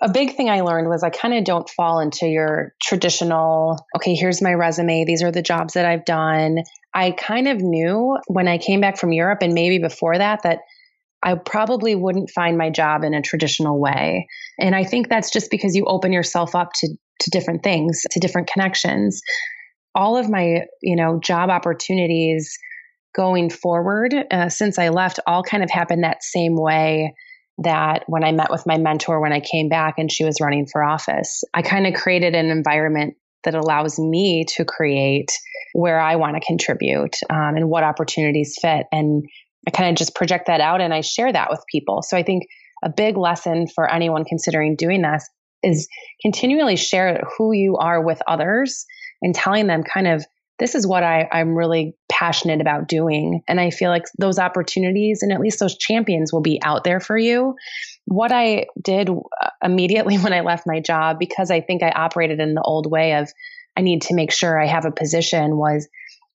A 0.00 0.10
big 0.10 0.36
thing 0.36 0.48
I 0.48 0.60
learned 0.60 0.88
was 0.88 1.02
I 1.02 1.10
kind 1.10 1.34
of 1.34 1.44
don't 1.44 1.68
fall 1.68 2.00
into 2.00 2.26
your 2.26 2.74
traditional, 2.80 3.84
okay, 3.96 4.14
here's 4.14 4.40
my 4.40 4.54
resume. 4.54 5.04
These 5.04 5.22
are 5.22 5.32
the 5.32 5.42
jobs 5.42 5.74
that 5.74 5.84
I've 5.84 6.04
done. 6.04 6.58
I 6.94 7.10
kind 7.12 7.48
of 7.48 7.60
knew 7.60 8.16
when 8.28 8.48
I 8.48 8.58
came 8.58 8.80
back 8.80 8.96
from 8.96 9.12
Europe 9.12 9.40
and 9.42 9.52
maybe 9.52 9.78
before 9.78 10.16
that, 10.16 10.42
that 10.44 10.60
I 11.22 11.34
probably 11.34 11.94
wouldn't 11.94 12.30
find 12.30 12.56
my 12.56 12.70
job 12.70 13.04
in 13.04 13.14
a 13.14 13.22
traditional 13.22 13.78
way. 13.78 14.26
And 14.58 14.74
I 14.74 14.84
think 14.84 15.08
that's 15.08 15.30
just 15.30 15.50
because 15.50 15.76
you 15.76 15.84
open 15.84 16.12
yourself 16.12 16.54
up 16.54 16.70
to, 16.76 16.88
to 17.20 17.30
different 17.30 17.62
things, 17.62 18.02
to 18.12 18.20
different 18.20 18.48
connections. 18.48 19.20
All 19.94 20.16
of 20.16 20.30
my, 20.30 20.62
you 20.80 20.96
know, 20.96 21.20
job 21.20 21.50
opportunities 21.50 22.56
going 23.14 23.50
forward 23.50 24.14
uh, 24.30 24.48
since 24.48 24.78
I 24.78 24.88
left 24.90 25.18
all 25.26 25.42
kind 25.42 25.62
of 25.62 25.70
happened 25.70 26.04
that 26.04 26.22
same 26.22 26.54
way 26.56 27.12
that 27.58 28.04
when 28.06 28.24
I 28.24 28.32
met 28.32 28.50
with 28.50 28.66
my 28.66 28.78
mentor 28.78 29.20
when 29.20 29.32
I 29.32 29.40
came 29.40 29.68
back 29.68 29.94
and 29.98 30.10
she 30.10 30.24
was 30.24 30.40
running 30.40 30.66
for 30.66 30.82
office, 30.82 31.44
I 31.52 31.62
kind 31.62 31.86
of 31.86 31.94
created 31.94 32.34
an 32.34 32.50
environment 32.50 33.14
that 33.44 33.54
allows 33.54 33.98
me 33.98 34.44
to 34.56 34.64
create 34.64 35.30
where 35.72 36.00
I 36.00 36.16
want 36.16 36.36
to 36.36 36.46
contribute 36.46 37.16
um, 37.30 37.56
and 37.56 37.68
what 37.68 37.84
opportunities 37.84 38.56
fit. 38.60 38.86
And 38.92 39.24
I 39.66 39.70
kind 39.70 39.90
of 39.90 39.96
just 39.96 40.14
project 40.14 40.46
that 40.46 40.60
out 40.60 40.80
and 40.80 40.92
I 40.92 41.00
share 41.00 41.32
that 41.32 41.50
with 41.50 41.62
people. 41.70 42.02
So 42.02 42.16
I 42.16 42.22
think 42.22 42.44
a 42.82 42.90
big 42.90 43.16
lesson 43.16 43.66
for 43.74 43.90
anyone 43.90 44.24
considering 44.24 44.76
doing 44.76 45.02
this 45.02 45.28
is 45.62 45.88
continually 46.22 46.76
share 46.76 47.22
who 47.36 47.52
you 47.52 47.76
are 47.76 48.02
with 48.02 48.22
others 48.26 48.86
and 49.22 49.34
telling 49.34 49.66
them 49.66 49.82
kind 49.82 50.06
of 50.06 50.24
this 50.58 50.74
is 50.74 50.86
what 50.86 51.02
I, 51.02 51.28
I'm 51.30 51.54
really 51.54 51.94
passionate 52.20 52.60
about 52.60 52.86
doing. 52.86 53.42
And 53.48 53.58
I 53.58 53.70
feel 53.70 53.88
like 53.88 54.04
those 54.18 54.38
opportunities 54.38 55.22
and 55.22 55.32
at 55.32 55.40
least 55.40 55.58
those 55.58 55.78
champions 55.78 56.32
will 56.32 56.42
be 56.42 56.60
out 56.62 56.84
there 56.84 57.00
for 57.00 57.16
you. 57.16 57.54
What 58.04 58.30
I 58.30 58.66
did 58.80 59.08
uh, 59.08 59.50
immediately 59.64 60.16
when 60.18 60.34
I 60.34 60.40
left 60.40 60.66
my 60.66 60.80
job, 60.80 61.18
because 61.18 61.50
I 61.50 61.62
think 61.62 61.82
I 61.82 61.90
operated 61.90 62.38
in 62.38 62.54
the 62.54 62.62
old 62.62 62.90
way 62.90 63.14
of 63.14 63.30
I 63.76 63.80
need 63.80 64.02
to 64.02 64.14
make 64.14 64.32
sure 64.32 64.60
I 64.60 64.66
have 64.66 64.84
a 64.84 64.90
position, 64.90 65.56
was 65.56 65.88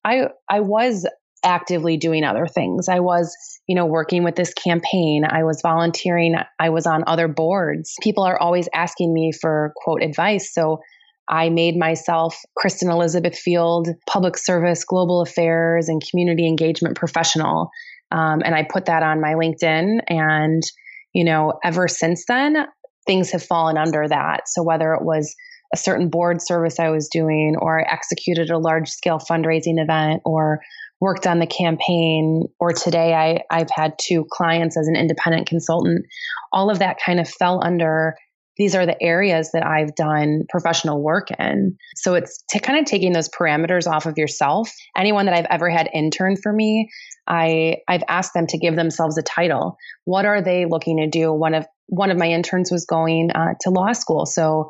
I 0.03 0.29
I 0.49 0.61
was 0.61 1.05
actively 1.43 1.97
doing 1.97 2.23
other 2.23 2.47
things. 2.47 2.89
I 2.89 3.01
was, 3.01 3.35
you 3.67 3.75
know, 3.75 3.85
working 3.85 4.23
with 4.23 4.35
this 4.35 4.53
campaign. 4.53 5.25
I 5.29 5.43
was 5.43 5.61
volunteering. 5.61 6.35
I 6.57 6.69
was 6.69 6.87
on 6.87 7.03
other 7.05 7.27
boards. 7.27 7.93
People 8.01 8.23
are 8.23 8.39
always 8.39 8.67
asking 8.73 9.13
me 9.13 9.31
for 9.31 9.73
quote 9.75 10.01
advice. 10.01 10.51
So 10.51 10.79
I 11.29 11.49
made 11.49 11.75
myself 11.77 12.37
Kristen 12.55 12.89
Elizabeth 12.89 13.37
Field, 13.37 13.89
public 14.07 14.37
service, 14.37 14.83
global 14.83 15.21
affairs, 15.21 15.89
and 15.89 16.01
community 16.09 16.47
engagement 16.47 16.95
professional. 16.95 17.69
Um, 18.11 18.41
and 18.45 18.53
I 18.53 18.63
put 18.63 18.85
that 18.85 19.03
on 19.03 19.21
my 19.21 19.33
LinkedIn. 19.33 19.99
And, 20.07 20.63
you 21.13 21.23
know, 21.23 21.53
ever 21.63 21.87
since 21.87 22.25
then, 22.27 22.65
things 23.07 23.31
have 23.31 23.43
fallen 23.43 23.77
under 23.77 24.07
that. 24.07 24.41
So 24.47 24.63
whether 24.63 24.93
it 24.93 25.03
was 25.03 25.35
a 25.73 25.77
certain 25.77 26.09
board 26.09 26.41
service 26.41 26.79
I 26.79 26.89
was 26.89 27.09
doing, 27.11 27.55
or 27.59 27.81
I 27.81 27.91
executed 27.91 28.49
a 28.49 28.59
large 28.59 28.89
scale 28.89 29.19
fundraising 29.19 29.81
event, 29.81 30.21
or 30.23 30.59
worked 31.01 31.27
on 31.27 31.39
the 31.39 31.47
campaign, 31.47 32.43
or 32.59 32.71
today 32.71 33.13
I, 33.13 33.41
I've 33.51 33.69
had 33.75 33.93
two 33.99 34.25
clients 34.31 34.77
as 34.77 34.87
an 34.87 34.95
independent 34.95 35.47
consultant, 35.47 36.05
all 36.53 36.69
of 36.69 36.79
that 36.79 36.97
kind 37.05 37.19
of 37.19 37.27
fell 37.27 37.61
under 37.63 38.15
these 38.57 38.75
are 38.75 38.85
the 38.85 39.01
areas 39.01 39.51
that 39.53 39.65
I've 39.65 39.95
done 39.95 40.43
professional 40.49 41.01
work 41.01 41.29
in. 41.39 41.77
So 41.95 42.13
it's 42.13 42.43
t- 42.49 42.59
kind 42.59 42.79
of 42.79 42.85
taking 42.85 43.13
those 43.13 43.29
parameters 43.29 43.87
off 43.87 44.05
of 44.05 44.17
yourself. 44.17 44.71
Anyone 44.97 45.25
that 45.25 45.35
I've 45.35 45.47
ever 45.49 45.69
had 45.69 45.89
intern 45.93 46.35
for 46.41 46.53
me, 46.53 46.89
I 47.27 47.77
I've 47.87 48.03
asked 48.07 48.33
them 48.33 48.47
to 48.47 48.57
give 48.57 48.75
themselves 48.75 49.17
a 49.17 49.23
title. 49.23 49.77
What 50.05 50.25
are 50.25 50.41
they 50.41 50.65
looking 50.65 50.97
to 50.97 51.07
do? 51.07 51.33
One 51.33 51.53
of 51.53 51.65
one 51.87 52.11
of 52.11 52.17
my 52.17 52.27
interns 52.27 52.71
was 52.71 52.85
going 52.85 53.31
uh, 53.31 53.53
to 53.61 53.69
law 53.69 53.91
school, 53.91 54.25
so 54.25 54.69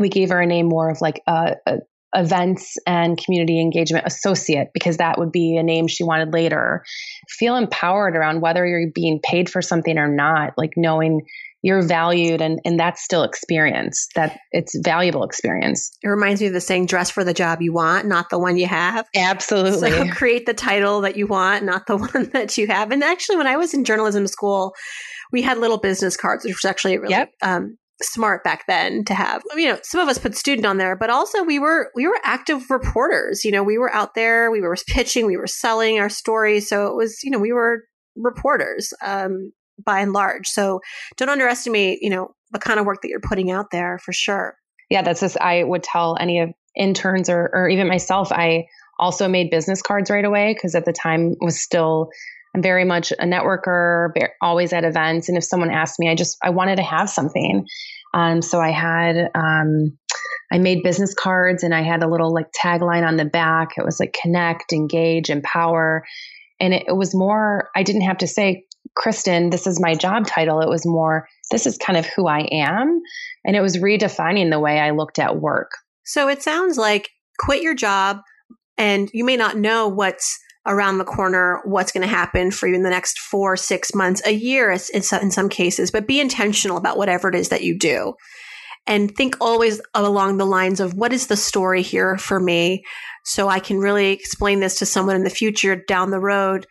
we 0.00 0.08
gave 0.08 0.30
her 0.30 0.40
a 0.40 0.46
name 0.46 0.66
more 0.66 0.90
of 0.90 1.00
like 1.00 1.22
a, 1.26 1.56
a 1.66 1.78
events 2.14 2.76
and 2.86 3.18
community 3.18 3.60
engagement 3.60 4.06
associate 4.06 4.68
because 4.72 4.98
that 4.98 5.18
would 5.18 5.32
be 5.32 5.56
a 5.56 5.62
name 5.62 5.88
she 5.88 6.04
wanted 6.04 6.32
later. 6.32 6.84
Feel 7.28 7.56
empowered 7.56 8.16
around 8.16 8.40
whether 8.40 8.64
you're 8.66 8.90
being 8.94 9.20
paid 9.22 9.50
for 9.50 9.60
something 9.60 9.98
or 9.98 10.08
not, 10.08 10.54
like 10.56 10.74
knowing 10.76 11.22
you're 11.64 11.82
valued 11.82 12.42
and 12.42 12.60
and 12.66 12.78
that's 12.78 13.02
still 13.02 13.22
experience 13.22 14.06
that 14.14 14.38
it's 14.52 14.76
valuable 14.84 15.24
experience. 15.24 15.90
It 16.02 16.08
reminds 16.08 16.42
me 16.42 16.48
of 16.48 16.52
the 16.52 16.60
saying 16.60 16.86
dress 16.86 17.10
for 17.10 17.24
the 17.24 17.32
job 17.32 17.62
you 17.62 17.72
want 17.72 18.06
not 18.06 18.28
the 18.28 18.38
one 18.38 18.58
you 18.58 18.66
have. 18.66 19.06
Absolutely. 19.16 19.90
so 19.90 20.08
create 20.12 20.44
the 20.44 20.52
title 20.52 21.00
that 21.00 21.16
you 21.16 21.26
want 21.26 21.64
not 21.64 21.86
the 21.86 21.96
one 22.12 22.28
that 22.34 22.58
you 22.58 22.66
have. 22.66 22.92
And 22.92 23.02
actually 23.02 23.38
when 23.38 23.46
i 23.46 23.56
was 23.56 23.72
in 23.72 23.84
journalism 23.84 24.26
school 24.26 24.74
we 25.32 25.40
had 25.40 25.56
little 25.56 25.78
business 25.78 26.18
cards 26.18 26.44
which 26.44 26.54
was 26.62 26.68
actually 26.68 26.98
really 26.98 27.12
yep. 27.14 27.30
um, 27.40 27.78
smart 28.02 28.44
back 28.44 28.64
then 28.68 29.02
to 29.06 29.14
have. 29.14 29.42
You 29.56 29.68
know 29.68 29.78
some 29.82 30.02
of 30.02 30.08
us 30.08 30.18
put 30.18 30.36
student 30.36 30.66
on 30.66 30.76
there 30.76 30.96
but 30.96 31.08
also 31.08 31.42
we 31.44 31.58
were 31.58 31.90
we 31.94 32.06
were 32.06 32.20
active 32.24 32.68
reporters. 32.68 33.42
You 33.42 33.52
know 33.52 33.62
we 33.62 33.78
were 33.78 33.92
out 33.94 34.14
there 34.14 34.50
we 34.50 34.60
were 34.60 34.76
pitching 34.86 35.24
we 35.24 35.38
were 35.38 35.46
selling 35.46 35.98
our 35.98 36.10
stories. 36.10 36.68
So 36.68 36.88
it 36.88 36.94
was 36.94 37.22
you 37.22 37.30
know 37.30 37.38
we 37.38 37.54
were 37.54 37.84
reporters. 38.16 38.92
Um, 39.02 39.52
by 39.82 40.00
and 40.00 40.12
large. 40.12 40.48
So 40.48 40.80
don't 41.16 41.28
underestimate, 41.28 42.00
you 42.02 42.10
know, 42.10 42.34
the 42.52 42.58
kind 42.58 42.78
of 42.78 42.86
work 42.86 43.02
that 43.02 43.08
you're 43.08 43.20
putting 43.20 43.50
out 43.50 43.70
there 43.72 43.98
for 43.98 44.12
sure. 44.12 44.56
Yeah, 44.90 45.02
that's 45.02 45.20
just, 45.20 45.38
I 45.38 45.64
would 45.64 45.82
tell 45.82 46.16
any 46.20 46.40
of 46.40 46.50
interns 46.76 47.28
or, 47.28 47.50
or 47.52 47.68
even 47.68 47.88
myself, 47.88 48.30
I 48.30 48.66
also 48.98 49.28
made 49.28 49.50
business 49.50 49.82
cards 49.82 50.10
right 50.10 50.24
away 50.24 50.54
because 50.54 50.74
at 50.74 50.84
the 50.84 50.92
time 50.92 51.34
was 51.40 51.60
still 51.60 52.10
very 52.56 52.84
much 52.84 53.12
a 53.12 53.24
networker, 53.24 54.10
always 54.40 54.72
at 54.72 54.84
events. 54.84 55.28
And 55.28 55.36
if 55.36 55.44
someone 55.44 55.70
asked 55.70 55.98
me, 55.98 56.08
I 56.08 56.14
just, 56.14 56.36
I 56.44 56.50
wanted 56.50 56.76
to 56.76 56.82
have 56.82 57.10
something. 57.10 57.66
Um, 58.12 58.42
so 58.42 58.60
I 58.60 58.70
had, 58.70 59.30
um, 59.34 59.98
I 60.52 60.58
made 60.58 60.84
business 60.84 61.14
cards 61.14 61.64
and 61.64 61.74
I 61.74 61.82
had 61.82 62.04
a 62.04 62.08
little 62.08 62.32
like 62.32 62.46
tagline 62.52 63.04
on 63.04 63.16
the 63.16 63.24
back. 63.24 63.70
It 63.76 63.84
was 63.84 63.98
like 63.98 64.16
connect, 64.22 64.72
engage, 64.72 65.30
empower. 65.30 66.04
And 66.60 66.74
it, 66.74 66.84
it 66.86 66.96
was 66.96 67.12
more, 67.14 67.70
I 67.74 67.82
didn't 67.82 68.02
have 68.02 68.18
to 68.18 68.28
say, 68.28 68.64
Kristen, 68.96 69.50
this 69.50 69.66
is 69.66 69.80
my 69.80 69.94
job 69.94 70.26
title. 70.26 70.60
It 70.60 70.68
was 70.68 70.86
more, 70.86 71.28
this 71.50 71.66
is 71.66 71.78
kind 71.78 71.98
of 71.98 72.06
who 72.06 72.26
I 72.26 72.48
am. 72.52 73.00
And 73.44 73.56
it 73.56 73.60
was 73.60 73.78
redefining 73.78 74.50
the 74.50 74.60
way 74.60 74.78
I 74.78 74.90
looked 74.90 75.18
at 75.18 75.40
work. 75.40 75.72
So 76.04 76.28
it 76.28 76.42
sounds 76.42 76.78
like 76.78 77.10
quit 77.38 77.62
your 77.62 77.74
job 77.74 78.20
and 78.76 79.10
you 79.12 79.24
may 79.24 79.36
not 79.36 79.56
know 79.56 79.88
what's 79.88 80.38
around 80.66 80.98
the 80.98 81.04
corner, 81.04 81.60
what's 81.64 81.92
going 81.92 82.06
to 82.06 82.14
happen 82.14 82.50
for 82.50 82.66
you 82.66 82.74
in 82.74 82.82
the 82.82 82.90
next 82.90 83.18
four, 83.18 83.56
six 83.56 83.94
months, 83.94 84.22
a 84.26 84.32
year 84.32 84.70
in 84.70 85.02
some 85.02 85.48
cases, 85.48 85.90
but 85.90 86.06
be 86.06 86.20
intentional 86.20 86.76
about 86.76 86.96
whatever 86.96 87.28
it 87.28 87.34
is 87.34 87.50
that 87.50 87.62
you 87.62 87.78
do. 87.78 88.14
And 88.86 89.14
think 89.14 89.36
always 89.40 89.80
along 89.94 90.38
the 90.38 90.46
lines 90.46 90.80
of 90.80 90.94
what 90.94 91.12
is 91.12 91.26
the 91.26 91.36
story 91.36 91.82
here 91.82 92.16
for 92.16 92.40
me? 92.40 92.84
So 93.24 93.48
I 93.48 93.58
can 93.58 93.78
really 93.78 94.12
explain 94.12 94.60
this 94.60 94.78
to 94.78 94.86
someone 94.86 95.16
in 95.16 95.24
the 95.24 95.30
future 95.30 95.76
down 95.76 96.10
the 96.10 96.20
road 96.20 96.66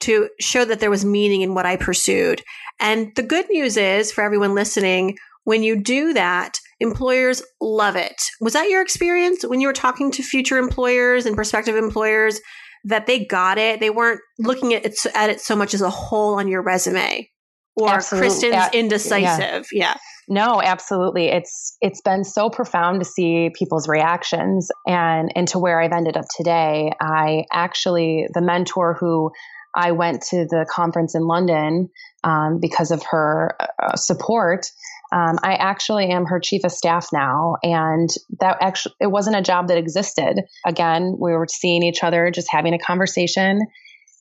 to 0.00 0.28
show 0.40 0.64
that 0.64 0.80
there 0.80 0.90
was 0.90 1.04
meaning 1.04 1.42
in 1.42 1.54
what 1.54 1.66
I 1.66 1.76
pursued. 1.76 2.42
And 2.80 3.12
the 3.16 3.22
good 3.22 3.46
news 3.50 3.76
is 3.76 4.12
for 4.12 4.22
everyone 4.22 4.54
listening, 4.54 5.16
when 5.44 5.62
you 5.62 5.80
do 5.80 6.12
that, 6.12 6.52
employers 6.80 7.42
love 7.60 7.96
it. 7.96 8.20
Was 8.40 8.52
that 8.52 8.68
your 8.68 8.82
experience 8.82 9.44
when 9.46 9.60
you 9.60 9.68
were 9.68 9.72
talking 9.72 10.10
to 10.12 10.22
future 10.22 10.58
employers 10.58 11.24
and 11.24 11.36
prospective 11.36 11.76
employers 11.76 12.40
that 12.84 13.06
they 13.06 13.24
got 13.24 13.56
it? 13.56 13.80
They 13.80 13.90
weren't 13.90 14.20
looking 14.38 14.74
at 14.74 14.84
it, 14.84 14.94
at 15.14 15.30
it 15.30 15.40
so 15.40 15.56
much 15.56 15.72
as 15.72 15.82
a 15.82 15.90
hole 15.90 16.34
on 16.34 16.48
your 16.48 16.62
resume 16.62 17.28
or 17.76 17.90
absolutely. 17.90 18.28
Kristen's 18.28 18.74
indecisive. 18.74 19.66
Yeah. 19.72 19.92
yeah. 19.92 19.94
No, 20.28 20.60
absolutely. 20.60 21.28
It's 21.28 21.76
it's 21.80 22.00
been 22.00 22.24
so 22.24 22.50
profound 22.50 23.00
to 23.00 23.04
see 23.04 23.50
people's 23.56 23.86
reactions 23.86 24.68
and 24.86 25.30
and 25.36 25.46
to 25.48 25.58
where 25.58 25.80
I've 25.80 25.92
ended 25.92 26.16
up 26.16 26.24
today. 26.36 26.90
I 27.00 27.44
actually 27.52 28.26
the 28.34 28.40
mentor 28.40 28.96
who 28.98 29.30
I 29.76 29.92
went 29.92 30.22
to 30.30 30.46
the 30.46 30.66
conference 30.68 31.14
in 31.14 31.26
London 31.26 31.90
um, 32.24 32.58
because 32.60 32.90
of 32.90 33.02
her 33.10 33.56
uh, 33.60 33.94
support. 33.96 34.66
Um, 35.12 35.38
I 35.42 35.54
actually 35.54 36.08
am 36.08 36.24
her 36.26 36.40
chief 36.40 36.64
of 36.64 36.72
staff 36.72 37.08
now, 37.12 37.56
and 37.62 38.08
that 38.40 38.56
actually 38.60 38.94
it 39.00 39.08
wasn't 39.08 39.36
a 39.36 39.42
job 39.42 39.68
that 39.68 39.78
existed. 39.78 40.40
Again, 40.66 41.16
we 41.20 41.32
were 41.32 41.46
seeing 41.48 41.82
each 41.82 42.02
other, 42.02 42.30
just 42.30 42.48
having 42.50 42.74
a 42.74 42.78
conversation, 42.78 43.60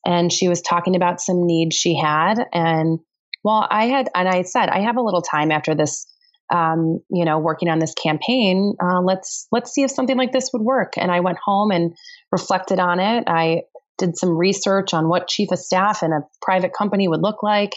and 0.05 0.31
she 0.31 0.47
was 0.47 0.61
talking 0.61 0.95
about 0.95 1.21
some 1.21 1.47
needs 1.47 1.75
she 1.75 1.97
had. 1.97 2.35
And 2.53 2.99
well, 3.43 3.67
I 3.69 3.85
had, 3.85 4.09
and 4.13 4.27
I 4.27 4.43
said, 4.43 4.69
I 4.69 4.81
have 4.81 4.97
a 4.97 5.01
little 5.01 5.21
time 5.21 5.51
after 5.51 5.73
this 5.73 6.05
um, 6.53 6.99
you 7.09 7.25
know, 7.25 7.39
working 7.39 7.69
on 7.69 7.79
this 7.79 7.93
campaign. 7.93 8.75
Uh, 8.81 9.01
let's 9.01 9.47
let's 9.51 9.71
see 9.71 9.81
if 9.83 9.89
something 9.89 10.17
like 10.17 10.31
this 10.31 10.51
would 10.53 10.61
work. 10.61 10.93
And 10.95 11.11
I 11.11 11.21
went 11.21 11.39
home 11.43 11.71
and 11.71 11.95
reflected 12.31 12.79
on 12.79 12.99
it. 12.99 13.23
I 13.27 13.61
did 13.97 14.17
some 14.17 14.37
research 14.37 14.93
on 14.93 15.09
what 15.09 15.27
chief 15.27 15.51
of 15.51 15.59
staff 15.59 16.03
in 16.03 16.11
a 16.11 16.21
private 16.41 16.73
company 16.73 17.07
would 17.07 17.21
look 17.21 17.43
like 17.43 17.73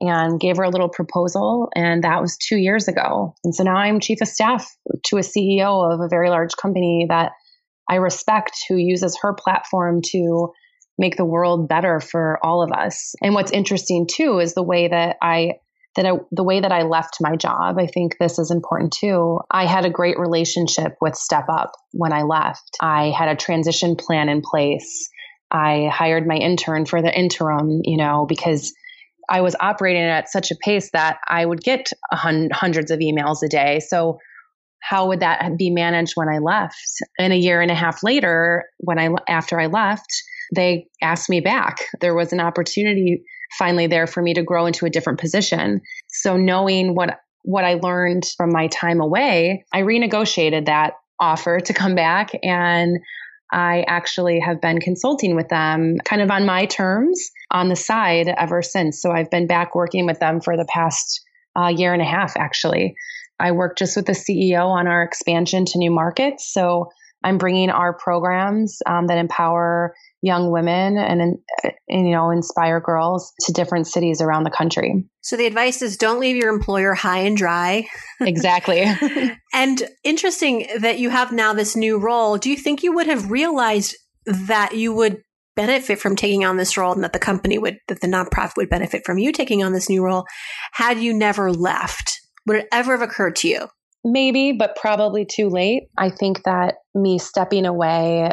and 0.00 0.40
gave 0.40 0.56
her 0.56 0.64
a 0.64 0.70
little 0.70 0.88
proposal. 0.88 1.68
And 1.76 2.02
that 2.04 2.20
was 2.20 2.36
two 2.36 2.56
years 2.56 2.88
ago. 2.88 3.34
And 3.44 3.54
so 3.54 3.62
now 3.62 3.76
I'm 3.76 4.00
chief 4.00 4.20
of 4.20 4.28
staff 4.28 4.68
to 5.06 5.16
a 5.16 5.20
CEO 5.20 5.92
of 5.92 6.00
a 6.00 6.08
very 6.08 6.28
large 6.28 6.56
company 6.56 7.06
that 7.08 7.32
I 7.88 7.96
respect 7.96 8.56
who 8.68 8.76
uses 8.76 9.18
her 9.22 9.34
platform 9.34 10.00
to 10.12 10.52
make 10.98 11.16
the 11.16 11.24
world 11.24 11.68
better 11.68 12.00
for 12.00 12.38
all 12.42 12.62
of 12.62 12.72
us. 12.72 13.14
And 13.22 13.34
what's 13.34 13.52
interesting 13.52 14.06
too 14.10 14.38
is 14.38 14.54
the 14.54 14.62
way 14.62 14.88
that 14.88 15.16
I 15.22 15.54
that 15.94 16.06
I, 16.06 16.12
the 16.30 16.44
way 16.44 16.60
that 16.60 16.72
I 16.72 16.84
left 16.84 17.18
my 17.20 17.36
job, 17.36 17.78
I 17.78 17.86
think 17.86 18.16
this 18.18 18.38
is 18.38 18.50
important 18.50 18.94
too. 18.94 19.40
I 19.50 19.66
had 19.66 19.84
a 19.84 19.90
great 19.90 20.18
relationship 20.18 20.96
with 21.02 21.14
Step 21.14 21.44
Up 21.50 21.72
when 21.92 22.14
I 22.14 22.22
left. 22.22 22.78
I 22.80 23.12
had 23.16 23.28
a 23.28 23.36
transition 23.36 23.96
plan 23.96 24.30
in 24.30 24.40
place. 24.40 25.10
I 25.52 25.88
hired 25.92 26.26
my 26.26 26.36
intern 26.36 26.86
for 26.86 27.02
the 27.02 27.16
interim, 27.16 27.82
you 27.84 27.98
know, 27.98 28.24
because 28.26 28.72
I 29.28 29.42
was 29.42 29.54
operating 29.60 30.02
at 30.02 30.30
such 30.30 30.50
a 30.50 30.56
pace 30.56 30.90
that 30.92 31.18
I 31.28 31.44
would 31.44 31.62
get 31.62 31.90
hundreds 32.10 32.90
of 32.90 32.98
emails 33.00 33.42
a 33.44 33.48
day. 33.48 33.80
So 33.80 34.18
how 34.80 35.08
would 35.08 35.20
that 35.20 35.56
be 35.56 35.70
managed 35.70 36.14
when 36.16 36.28
I 36.28 36.38
left? 36.38 36.76
And 37.18 37.32
a 37.32 37.36
year 37.36 37.60
and 37.60 37.70
a 37.70 37.74
half 37.74 38.02
later, 38.02 38.64
when 38.78 38.98
I 38.98 39.10
after 39.28 39.60
I 39.60 39.66
left, 39.66 40.10
they 40.54 40.88
asked 41.00 41.30
me 41.30 41.40
back. 41.40 41.78
There 42.00 42.14
was 42.14 42.32
an 42.32 42.40
opportunity 42.40 43.22
finally 43.58 43.86
there 43.86 44.06
for 44.06 44.22
me 44.22 44.34
to 44.34 44.42
grow 44.42 44.66
into 44.66 44.86
a 44.86 44.90
different 44.90 45.20
position. 45.20 45.82
So 46.08 46.36
knowing 46.36 46.94
what 46.94 47.20
what 47.44 47.64
I 47.64 47.74
learned 47.74 48.24
from 48.36 48.50
my 48.52 48.68
time 48.68 49.00
away, 49.00 49.64
I 49.72 49.82
renegotiated 49.82 50.66
that 50.66 50.94
offer 51.20 51.60
to 51.60 51.72
come 51.72 51.94
back 51.94 52.30
and 52.42 52.98
I 53.52 53.84
actually 53.86 54.40
have 54.40 54.60
been 54.60 54.80
consulting 54.80 55.36
with 55.36 55.48
them 55.48 55.98
kind 56.04 56.22
of 56.22 56.30
on 56.30 56.46
my 56.46 56.66
terms 56.66 57.30
on 57.50 57.68
the 57.68 57.76
side 57.76 58.28
ever 58.28 58.62
since. 58.62 59.00
So 59.02 59.12
I've 59.12 59.30
been 59.30 59.46
back 59.46 59.74
working 59.74 60.06
with 60.06 60.18
them 60.18 60.40
for 60.40 60.56
the 60.56 60.66
past 60.72 61.20
uh, 61.54 61.68
year 61.68 61.92
and 61.92 62.00
a 62.00 62.06
half, 62.06 62.36
actually. 62.36 62.94
I 63.38 63.52
work 63.52 63.76
just 63.76 63.96
with 63.96 64.06
the 64.06 64.12
CEO 64.12 64.66
on 64.66 64.86
our 64.86 65.02
expansion 65.02 65.66
to 65.66 65.78
new 65.78 65.90
markets. 65.90 66.50
So 66.50 66.90
I'm 67.24 67.38
bringing 67.38 67.70
our 67.70 67.92
programs 67.92 68.78
um, 68.86 69.06
that 69.06 69.18
empower 69.18 69.94
young 70.22 70.50
women 70.50 70.96
and, 70.96 71.20
and, 71.20 71.38
you 71.88 72.12
know 72.12 72.30
inspire 72.30 72.80
girls 72.80 73.32
to 73.40 73.52
different 73.52 73.86
cities 73.86 74.20
around 74.20 74.44
the 74.44 74.50
country. 74.50 75.04
So 75.20 75.36
the 75.36 75.46
advice 75.46 75.82
is 75.82 75.96
don't 75.96 76.20
leave 76.20 76.36
your 76.36 76.52
employer 76.52 76.94
high 76.94 77.20
and 77.20 77.36
dry. 77.36 77.86
Exactly. 78.20 78.84
and 79.52 79.82
interesting 80.04 80.68
that 80.78 81.00
you 81.00 81.10
have 81.10 81.32
now 81.32 81.52
this 81.52 81.74
new 81.74 81.98
role. 81.98 82.38
Do 82.38 82.50
you 82.50 82.56
think 82.56 82.84
you 82.84 82.94
would 82.94 83.08
have 83.08 83.32
realized 83.32 83.96
that 84.26 84.76
you 84.76 84.94
would 84.94 85.22
benefit 85.56 85.98
from 85.98 86.16
taking 86.16 86.44
on 86.44 86.56
this 86.56 86.76
role 86.76 86.92
and 86.92 87.02
that 87.02 87.12
the 87.12 87.18
company 87.18 87.58
would 87.58 87.78
that 87.88 88.00
the 88.00 88.06
nonprofit 88.06 88.56
would 88.56 88.70
benefit 88.70 89.04
from 89.04 89.18
you 89.18 89.32
taking 89.32 89.62
on 89.62 89.72
this 89.72 89.88
new 89.88 90.04
role 90.04 90.24
had 90.72 90.98
you 91.00 91.12
never 91.12 91.52
left? 91.52 92.20
Would 92.46 92.58
it 92.58 92.68
ever 92.72 92.92
have 92.96 93.02
occurred 93.02 93.36
to 93.36 93.48
you? 93.48 93.68
Maybe, 94.04 94.52
but 94.52 94.76
probably 94.76 95.24
too 95.24 95.48
late. 95.48 95.84
I 95.96 96.10
think 96.10 96.42
that 96.44 96.76
me 96.94 97.18
stepping 97.18 97.66
away 97.66 98.30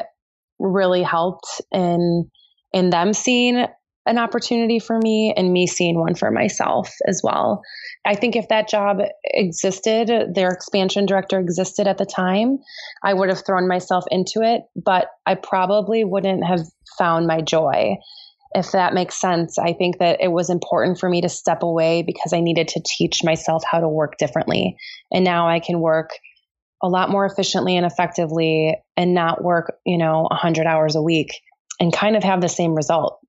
really 0.60 1.04
helped 1.04 1.62
in 1.72 2.30
in 2.74 2.90
them 2.90 3.14
seeing 3.14 3.66
an 4.06 4.18
opportunity 4.18 4.80
for 4.80 4.98
me 4.98 5.34
and 5.36 5.54
me 5.54 5.68
seeing 5.68 6.00
one 6.00 6.16
for 6.16 6.32
myself 6.32 6.90
as 7.08 7.22
well. 7.24 7.62
I 8.06 8.16
think 8.16 8.36
if 8.36 8.48
that 8.48 8.68
job 8.68 8.98
existed, 9.24 10.34
their 10.34 10.50
expansion 10.50 11.06
director 11.06 11.40
existed 11.40 11.88
at 11.88 11.98
the 11.98 12.06
time, 12.06 12.58
I 13.04 13.14
would 13.14 13.30
have 13.30 13.46
thrown 13.46 13.68
myself 13.68 14.06
into 14.10 14.42
it, 14.42 14.64
but 14.76 15.08
I 15.28 15.36
probably 15.36 16.04
wouldn't 16.04 16.46
have 16.46 16.62
found 16.98 17.28
my 17.28 17.42
joy. 17.42 17.98
If 18.54 18.72
that 18.72 18.94
makes 18.94 19.20
sense, 19.20 19.60
I 19.60 19.74
think 19.74 20.00
that 20.00 20.22
it 20.22 20.32
was 20.32 20.50
important 20.50 21.00
for 21.00 21.08
me 21.08 21.22
to 21.22 21.30
step 21.30 21.62
away 21.62 22.02
because 22.02 22.34
I 22.34 22.40
needed 22.40 22.70
to 22.70 22.82
teach 22.84 23.24
myself 23.24 23.64
how 23.70 23.80
to 23.80 23.88
work 23.88 24.18
differently. 24.18 24.76
And 25.12 25.24
now 25.24 25.48
I 25.48 25.60
can 25.60 25.80
work 25.80 26.10
a 26.82 26.88
lot 26.88 27.12
more 27.12 27.26
efficiently 27.26 27.78
and 27.78 27.86
effectively 27.86 28.76
and 28.98 29.14
not 29.14 29.44
work, 29.44 29.76
you 29.86 29.98
know, 29.98 30.24
100 30.30 30.66
hours 30.66 30.96
a 30.96 31.02
week 31.02 31.30
and 31.80 31.94
kind 31.94 32.16
of 32.16 32.24
have 32.24 32.42
the 32.42 32.50
same 32.50 32.74
result. 32.74 33.20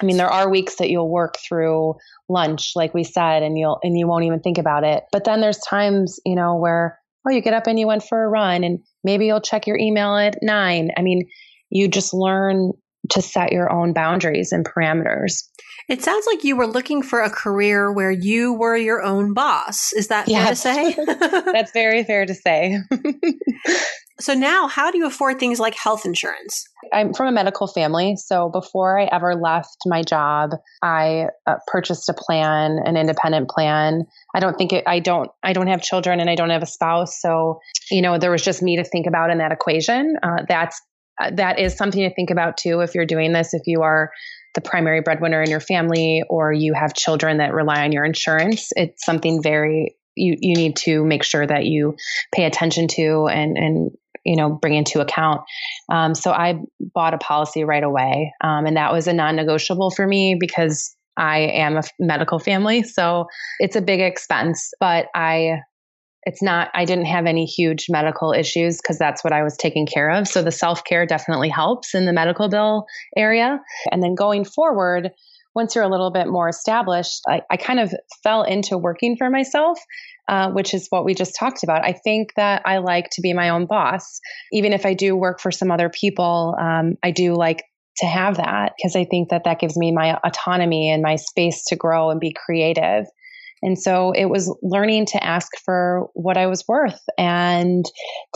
I 0.00 0.06
mean, 0.06 0.16
there 0.16 0.28
are 0.28 0.50
weeks 0.50 0.76
that 0.76 0.90
you'll 0.90 1.10
work 1.10 1.36
through 1.46 1.94
lunch, 2.28 2.72
like 2.74 2.94
we 2.94 3.04
said, 3.04 3.42
and 3.42 3.58
you'll 3.58 3.78
and 3.82 3.96
you 3.96 4.06
won't 4.06 4.24
even 4.24 4.40
think 4.40 4.58
about 4.58 4.84
it. 4.84 5.04
But 5.12 5.24
then 5.24 5.40
there's 5.40 5.58
times, 5.58 6.18
you 6.24 6.34
know, 6.34 6.56
where 6.56 6.98
oh, 7.26 7.30
you 7.30 7.40
get 7.40 7.54
up 7.54 7.66
and 7.66 7.78
you 7.78 7.86
went 7.86 8.04
for 8.04 8.24
a 8.24 8.28
run, 8.28 8.64
and 8.64 8.80
maybe 9.04 9.26
you'll 9.26 9.40
check 9.40 9.66
your 9.66 9.78
email 9.78 10.16
at 10.16 10.38
nine. 10.42 10.90
I 10.96 11.02
mean, 11.02 11.28
you 11.70 11.88
just 11.88 12.14
learn 12.14 12.72
to 13.10 13.22
set 13.22 13.52
your 13.52 13.72
own 13.72 13.92
boundaries 13.92 14.52
and 14.52 14.64
parameters. 14.64 15.42
It 15.88 16.02
sounds 16.02 16.26
like 16.26 16.42
you 16.42 16.56
were 16.56 16.66
looking 16.66 17.02
for 17.02 17.20
a 17.22 17.30
career 17.30 17.92
where 17.92 18.10
you 18.10 18.52
were 18.54 18.76
your 18.76 19.02
own 19.02 19.34
boss. 19.34 19.92
Is 19.92 20.08
that 20.08 20.28
yes. 20.28 20.62
fair 20.62 20.74
to 20.74 20.92
say? 20.92 21.04
That's 21.52 21.70
very 21.70 22.02
fair 22.02 22.26
to 22.26 22.34
say. 22.34 22.80
so 24.20 24.34
now, 24.34 24.66
how 24.66 24.90
do 24.90 24.98
you 24.98 25.06
afford 25.06 25.38
things 25.38 25.60
like 25.60 25.76
health 25.76 26.04
insurance? 26.04 26.64
I'm 26.92 27.14
from 27.14 27.28
a 27.28 27.32
medical 27.32 27.68
family, 27.68 28.16
so 28.16 28.48
before 28.48 28.98
I 28.98 29.04
ever 29.04 29.36
left 29.36 29.76
my 29.86 30.02
job, 30.02 30.50
I 30.82 31.28
uh, 31.46 31.56
purchased 31.68 32.08
a 32.08 32.14
plan, 32.14 32.78
an 32.84 32.96
independent 32.96 33.48
plan. 33.48 34.06
I 34.34 34.40
don't 34.40 34.56
think 34.56 34.72
it, 34.72 34.84
I 34.88 34.98
don't 34.98 35.30
I 35.42 35.52
don't 35.52 35.66
have 35.68 35.82
children 35.82 36.18
and 36.18 36.28
I 36.28 36.34
don't 36.34 36.50
have 36.50 36.62
a 36.62 36.66
spouse, 36.66 37.20
so 37.20 37.60
you 37.90 38.02
know 38.02 38.18
there 38.18 38.30
was 38.30 38.42
just 38.42 38.62
me 38.62 38.76
to 38.76 38.84
think 38.84 39.06
about 39.06 39.30
in 39.30 39.38
that 39.38 39.52
equation. 39.52 40.16
Uh, 40.22 40.42
that's 40.48 40.80
that 41.32 41.58
is 41.58 41.76
something 41.76 42.02
to 42.08 42.14
think 42.14 42.30
about 42.30 42.56
too 42.56 42.80
if 42.80 42.94
you're 42.94 43.06
doing 43.06 43.32
this 43.32 43.54
if 43.54 43.62
you 43.66 43.82
are 43.82 44.10
the 44.54 44.60
primary 44.60 45.00
breadwinner 45.00 45.42
in 45.42 45.50
your 45.50 45.60
family 45.60 46.22
or 46.28 46.52
you 46.52 46.72
have 46.74 46.94
children 46.94 47.38
that 47.38 47.52
rely 47.52 47.84
on 47.84 47.92
your 47.92 48.04
insurance 48.04 48.70
it's 48.76 49.04
something 49.04 49.42
very 49.42 49.96
you 50.16 50.36
you 50.40 50.54
need 50.54 50.76
to 50.76 51.04
make 51.04 51.22
sure 51.22 51.46
that 51.46 51.66
you 51.66 51.94
pay 52.34 52.44
attention 52.44 52.88
to 52.88 53.26
and 53.28 53.56
and 53.56 53.90
you 54.24 54.36
know 54.36 54.50
bring 54.50 54.74
into 54.74 55.00
account. 55.00 55.42
Um, 55.90 56.14
so 56.14 56.32
i 56.32 56.58
bought 56.80 57.14
a 57.14 57.18
policy 57.18 57.64
right 57.64 57.84
away 57.84 58.32
um, 58.42 58.66
and 58.66 58.76
that 58.76 58.92
was 58.92 59.06
a 59.06 59.12
non-negotiable 59.12 59.90
for 59.90 60.06
me 60.06 60.36
because 60.38 60.96
i 61.16 61.38
am 61.38 61.76
a 61.76 61.82
medical 61.98 62.38
family 62.38 62.82
so 62.82 63.26
it's 63.60 63.76
a 63.76 63.80
big 63.80 64.00
expense 64.00 64.72
but 64.80 65.06
i 65.14 65.60
it's 66.26 66.42
not 66.42 66.68
i 66.74 66.84
didn't 66.84 67.06
have 67.06 67.24
any 67.24 67.46
huge 67.46 67.86
medical 67.88 68.32
issues 68.32 68.78
because 68.82 68.98
that's 68.98 69.24
what 69.24 69.32
i 69.32 69.42
was 69.42 69.56
taking 69.56 69.86
care 69.86 70.10
of. 70.10 70.28
So 70.28 70.42
the 70.42 70.52
self-care 70.52 71.06
definitely 71.06 71.48
helps 71.48 71.94
in 71.94 72.04
the 72.04 72.12
medical 72.12 72.48
bill 72.48 72.84
area. 73.16 73.60
And 73.90 74.02
then 74.02 74.14
going 74.14 74.44
forward 74.44 75.10
once 75.54 75.74
you're 75.74 75.84
a 75.84 75.88
little 75.88 76.10
bit 76.10 76.26
more 76.26 76.48
established 76.48 77.22
i, 77.28 77.40
I 77.50 77.56
kind 77.56 77.80
of 77.80 77.94
fell 78.22 78.42
into 78.42 78.76
working 78.76 79.16
for 79.16 79.30
myself 79.30 79.78
uh, 80.28 80.50
which 80.50 80.74
is 80.74 80.88
what 80.90 81.04
we 81.04 81.14
just 81.14 81.36
talked 81.38 81.62
about. 81.62 81.84
I 81.84 81.92
think 81.92 82.34
that 82.34 82.62
i 82.66 82.78
like 82.78 83.10
to 83.12 83.20
be 83.22 83.32
my 83.32 83.48
own 83.48 83.66
boss. 83.66 84.20
Even 84.52 84.72
if 84.72 84.84
i 84.84 84.92
do 84.92 85.16
work 85.16 85.40
for 85.40 85.50
some 85.50 85.70
other 85.70 85.88
people 85.88 86.54
um, 86.60 86.96
i 87.02 87.10
do 87.10 87.34
like 87.34 87.62
to 87.98 88.06
have 88.06 88.36
that 88.36 88.72
because 88.76 88.94
I 88.94 89.04
think 89.04 89.30
that 89.30 89.44
that 89.44 89.58
gives 89.58 89.76
me 89.76 89.92
my 89.92 90.18
autonomy 90.22 90.90
and 90.90 91.02
my 91.02 91.16
space 91.16 91.64
to 91.68 91.76
grow 91.76 92.10
and 92.10 92.20
be 92.20 92.34
creative. 92.34 93.06
And 93.62 93.78
so 93.78 94.12
it 94.12 94.26
was 94.26 94.54
learning 94.62 95.06
to 95.06 95.24
ask 95.24 95.50
for 95.64 96.08
what 96.14 96.36
I 96.36 96.46
was 96.46 96.64
worth 96.68 97.00
and 97.18 97.84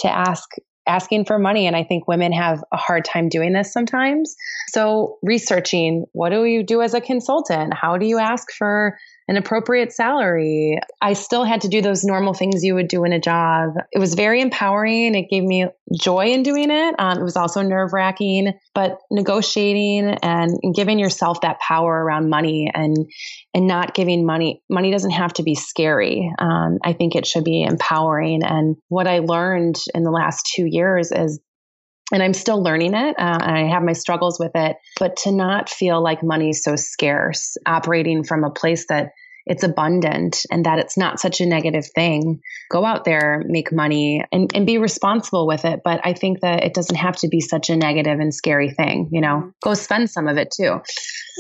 to 0.00 0.09
ask 0.09 0.48
asking 0.87 1.24
for 1.24 1.38
money. 1.38 1.66
And 1.66 1.76
i 1.76 1.85
think 1.85 2.09
women 2.09 2.33
have 2.33 2.64
a 2.72 2.76
hard 2.76 3.04
time 3.04 3.28
doing 3.28 3.52
this 3.52 3.72
sometimes. 3.72 4.35
So 4.68 5.18
researching 5.22 6.06
what 6.12 6.30
do 6.30 6.44
you 6.44 6.62
do 6.62 6.83
as 6.83 6.94
a 6.94 7.00
consultant? 7.00 7.74
How 7.74 7.96
do 7.96 8.06
you 8.06 8.18
ask 8.18 8.50
for 8.52 8.98
an 9.31 9.37
appropriate 9.37 9.93
salary. 9.93 10.77
I 11.01 11.12
still 11.12 11.45
had 11.45 11.61
to 11.61 11.69
do 11.69 11.81
those 11.81 12.03
normal 12.03 12.35
things 12.35 12.64
you 12.64 12.75
would 12.75 12.88
do 12.88 13.05
in 13.05 13.12
a 13.12 13.21
job. 13.21 13.75
It 13.93 14.01
was 14.01 14.14
very 14.14 14.40
empowering. 14.40 15.14
It 15.14 15.31
gave 15.31 15.45
me 15.45 15.69
joy 16.03 16.33
in 16.33 16.43
doing 16.43 16.69
it. 16.73 16.97
Um, 16.99 17.21
it 17.21 17.23
was 17.23 17.37
also 17.37 17.62
nerve 17.62 17.93
wracking, 17.93 18.55
but 18.75 18.99
negotiating 19.09 20.19
and 20.21 20.59
giving 20.75 20.99
yourself 20.99 21.43
that 21.43 21.61
power 21.61 22.05
around 22.05 22.29
money 22.29 22.73
and 22.75 22.97
and 23.55 23.69
not 23.69 23.95
giving 23.95 24.27
money. 24.27 24.64
Money 24.69 24.90
doesn't 24.90 25.12
have 25.12 25.33
to 25.35 25.45
be 25.45 25.55
scary. 25.55 26.29
Um, 26.40 26.79
I 26.83 26.93
think 26.93 27.14
it 27.14 27.25
should 27.25 27.45
be 27.45 27.62
empowering. 27.62 28.43
And 28.43 28.79
what 28.88 29.07
I 29.07 29.21
learned 29.21 29.77
in 29.95 30.03
the 30.03 30.11
last 30.11 30.51
two 30.57 30.66
years 30.66 31.12
is 31.12 31.38
and 32.12 32.23
I'm 32.23 32.35
still 32.35 32.62
learning 32.62 32.94
it. 32.94 33.16
Uh, 33.18 33.38
I 33.40 33.61
have 33.64 33.83
my 33.83 33.92
struggles 33.92 34.38
with 34.38 34.53
it, 34.55 34.77
but 34.99 35.16
to 35.18 35.33
not 35.33 35.68
feel 35.68 36.03
like 36.03 36.23
money's 36.23 36.62
so 36.62 36.77
scarce, 36.77 37.57
operating 37.66 38.25
from 38.25 38.44
a 38.44 38.51
place 38.51 38.87
that 38.88 39.12
it's 39.46 39.62
abundant 39.62 40.44
and 40.51 40.66
that 40.66 40.79
it's 40.79 40.96
not 40.96 41.18
such 41.18 41.40
a 41.40 41.46
negative 41.46 41.87
thing. 41.94 42.40
Go 42.70 42.85
out 42.85 43.05
there, 43.05 43.42
make 43.46 43.73
money, 43.73 44.25
and, 44.31 44.51
and 44.55 44.66
be 44.66 44.79
responsible 44.79 45.46
with 45.46 45.64
it. 45.64 45.81
But 45.83 46.01
I 46.05 46.12
think 46.12 46.40
that 46.40 46.62
it 46.62 46.75
doesn't 46.75 46.96
have 46.96 47.16
to 47.16 47.29
be 47.29 47.40
such 47.40 47.70
a 47.70 47.77
negative 47.77 48.20
and 48.20 48.35
scary 48.35 48.70
thing. 48.70 49.09
You 49.11 49.20
know, 49.20 49.37
mm-hmm. 49.37 49.49
go 49.62 49.75
spend 49.75 50.11
some 50.11 50.29
of 50.29 50.37
it 50.37 50.53
too. 50.55 50.81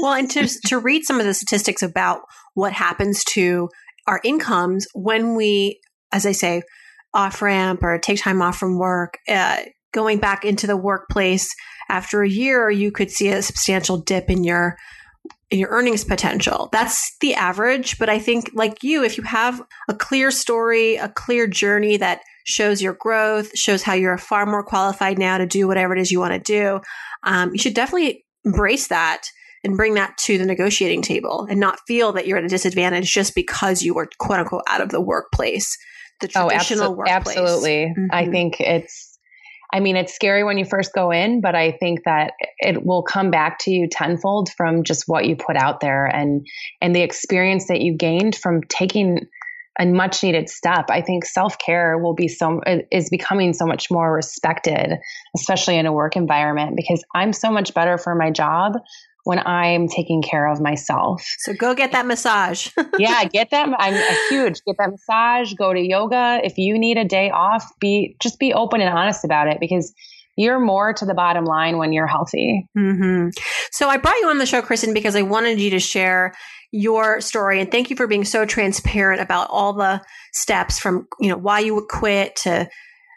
Well, 0.02 0.14
and 0.14 0.30
to, 0.30 0.48
to 0.66 0.78
read 0.78 1.04
some 1.04 1.20
of 1.20 1.26
the 1.26 1.34
statistics 1.34 1.82
about 1.82 2.22
what 2.54 2.72
happens 2.72 3.22
to 3.34 3.68
our 4.06 4.20
incomes 4.24 4.86
when 4.94 5.36
we 5.36 5.78
as 6.12 6.26
I 6.26 6.32
say, 6.32 6.62
off 7.12 7.42
ramp 7.42 7.82
or 7.82 7.98
take 7.98 8.20
time 8.20 8.42
off 8.42 8.56
from 8.56 8.78
work, 8.78 9.18
uh, 9.28 9.58
going 9.92 10.18
back 10.18 10.44
into 10.44 10.66
the 10.66 10.76
workplace 10.76 11.54
after 11.88 12.22
a 12.22 12.28
year, 12.28 12.70
you 12.70 12.92
could 12.92 13.10
see 13.10 13.28
a 13.28 13.42
substantial 13.42 13.98
dip 13.98 14.30
in 14.30 14.44
your 14.44 14.76
in 15.50 15.58
your 15.58 15.70
earnings 15.70 16.04
potential. 16.04 16.68
That's 16.70 17.16
the 17.20 17.34
average, 17.34 17.98
but 17.98 18.08
I 18.08 18.20
think 18.20 18.50
like 18.54 18.84
you, 18.84 19.02
if 19.02 19.18
you 19.18 19.24
have 19.24 19.60
a 19.88 19.94
clear 19.94 20.30
story, 20.30 20.94
a 20.94 21.08
clear 21.08 21.48
journey 21.48 21.96
that 21.96 22.20
shows 22.44 22.80
your 22.80 22.94
growth, 22.94 23.50
shows 23.56 23.82
how 23.82 23.94
you're 23.94 24.16
far 24.16 24.46
more 24.46 24.62
qualified 24.62 25.18
now 25.18 25.38
to 25.38 25.46
do 25.46 25.66
whatever 25.66 25.94
it 25.94 26.00
is 26.00 26.12
you 26.12 26.20
want 26.20 26.34
to 26.34 26.38
do, 26.38 26.80
um, 27.24 27.50
you 27.52 27.58
should 27.58 27.74
definitely 27.74 28.24
embrace 28.44 28.86
that 28.88 29.22
and 29.64 29.76
bring 29.76 29.94
that 29.94 30.16
to 30.18 30.38
the 30.38 30.46
negotiating 30.46 31.02
table 31.02 31.46
and 31.50 31.60
not 31.60 31.80
feel 31.86 32.12
that 32.12 32.26
you're 32.26 32.38
at 32.38 32.44
a 32.44 32.48
disadvantage 32.48 33.12
just 33.12 33.34
because 33.34 33.82
you 33.82 33.92
were 33.92 34.08
quote 34.18 34.38
unquote 34.38 34.62
out 34.68 34.80
of 34.80 34.90
the 34.90 35.00
workplace, 35.00 35.76
the 36.20 36.28
traditional 36.28 36.92
oh, 36.92 36.92
abso- 36.92 36.96
workplace. 36.96 37.36
Absolutely. 37.36 37.94
Mm-hmm. 37.96 38.06
I 38.12 38.26
think 38.26 38.60
it's 38.60 39.09
I 39.72 39.80
mean, 39.80 39.96
it's 39.96 40.14
scary 40.14 40.42
when 40.42 40.58
you 40.58 40.64
first 40.64 40.92
go 40.92 41.10
in, 41.10 41.40
but 41.40 41.54
I 41.54 41.72
think 41.72 42.04
that 42.04 42.32
it 42.58 42.84
will 42.84 43.02
come 43.02 43.30
back 43.30 43.58
to 43.60 43.70
you 43.70 43.88
tenfold 43.88 44.50
from 44.56 44.82
just 44.82 45.04
what 45.06 45.26
you 45.26 45.36
put 45.36 45.56
out 45.56 45.80
there 45.80 46.06
and 46.06 46.46
and 46.80 46.94
the 46.94 47.02
experience 47.02 47.68
that 47.68 47.80
you 47.80 47.94
gained 47.94 48.34
from 48.34 48.62
taking 48.64 49.26
a 49.78 49.86
much 49.86 50.22
needed 50.22 50.50
step. 50.50 50.86
I 50.90 51.00
think 51.00 51.24
self 51.24 51.58
care 51.58 51.96
will 51.98 52.14
be 52.14 52.28
so 52.28 52.60
is 52.90 53.08
becoming 53.10 53.52
so 53.52 53.66
much 53.66 53.90
more 53.90 54.12
respected, 54.12 54.98
especially 55.36 55.76
in 55.76 55.86
a 55.86 55.92
work 55.92 56.16
environment, 56.16 56.76
because 56.76 57.04
I'm 57.14 57.32
so 57.32 57.50
much 57.50 57.72
better 57.72 57.96
for 57.96 58.14
my 58.14 58.30
job 58.30 58.74
when 59.30 59.38
I'm 59.46 59.86
taking 59.86 60.22
care 60.22 60.48
of 60.48 60.60
myself. 60.60 61.22
So 61.38 61.52
go 61.52 61.72
get 61.72 61.92
that 61.92 62.04
massage. 62.04 62.68
yeah, 62.98 63.22
get 63.26 63.50
that. 63.52 63.68
I'm 63.78 63.94
a 63.94 64.28
huge 64.28 64.58
get 64.66 64.74
that 64.80 64.90
massage. 64.90 65.54
Go 65.54 65.72
to 65.72 65.78
yoga. 65.78 66.40
If 66.42 66.58
you 66.58 66.76
need 66.76 66.98
a 66.98 67.04
day 67.04 67.30
off, 67.30 67.64
be 67.78 68.16
just 68.20 68.40
be 68.40 68.52
open 68.52 68.80
and 68.80 68.90
honest 68.92 69.24
about 69.24 69.46
it 69.46 69.58
because 69.60 69.94
you're 70.36 70.58
more 70.58 70.92
to 70.94 71.06
the 71.06 71.14
bottom 71.14 71.44
line 71.44 71.78
when 71.78 71.92
you're 71.92 72.08
healthy. 72.08 72.66
Mm-hmm. 72.76 73.28
So 73.70 73.88
I 73.88 73.98
brought 73.98 74.16
you 74.16 74.30
on 74.30 74.38
the 74.38 74.46
show, 74.46 74.62
Kristen, 74.62 74.92
because 74.92 75.14
I 75.14 75.22
wanted 75.22 75.60
you 75.60 75.70
to 75.70 75.78
share 75.78 76.34
your 76.72 77.20
story 77.20 77.60
and 77.60 77.70
thank 77.70 77.88
you 77.88 77.94
for 77.94 78.08
being 78.08 78.24
so 78.24 78.44
transparent 78.44 79.20
about 79.20 79.46
all 79.48 79.74
the 79.74 80.02
steps 80.32 80.80
from 80.80 81.06
you 81.20 81.28
know 81.28 81.36
why 81.36 81.60
you 81.60 81.76
would 81.76 81.86
quit 81.86 82.34
to 82.34 82.68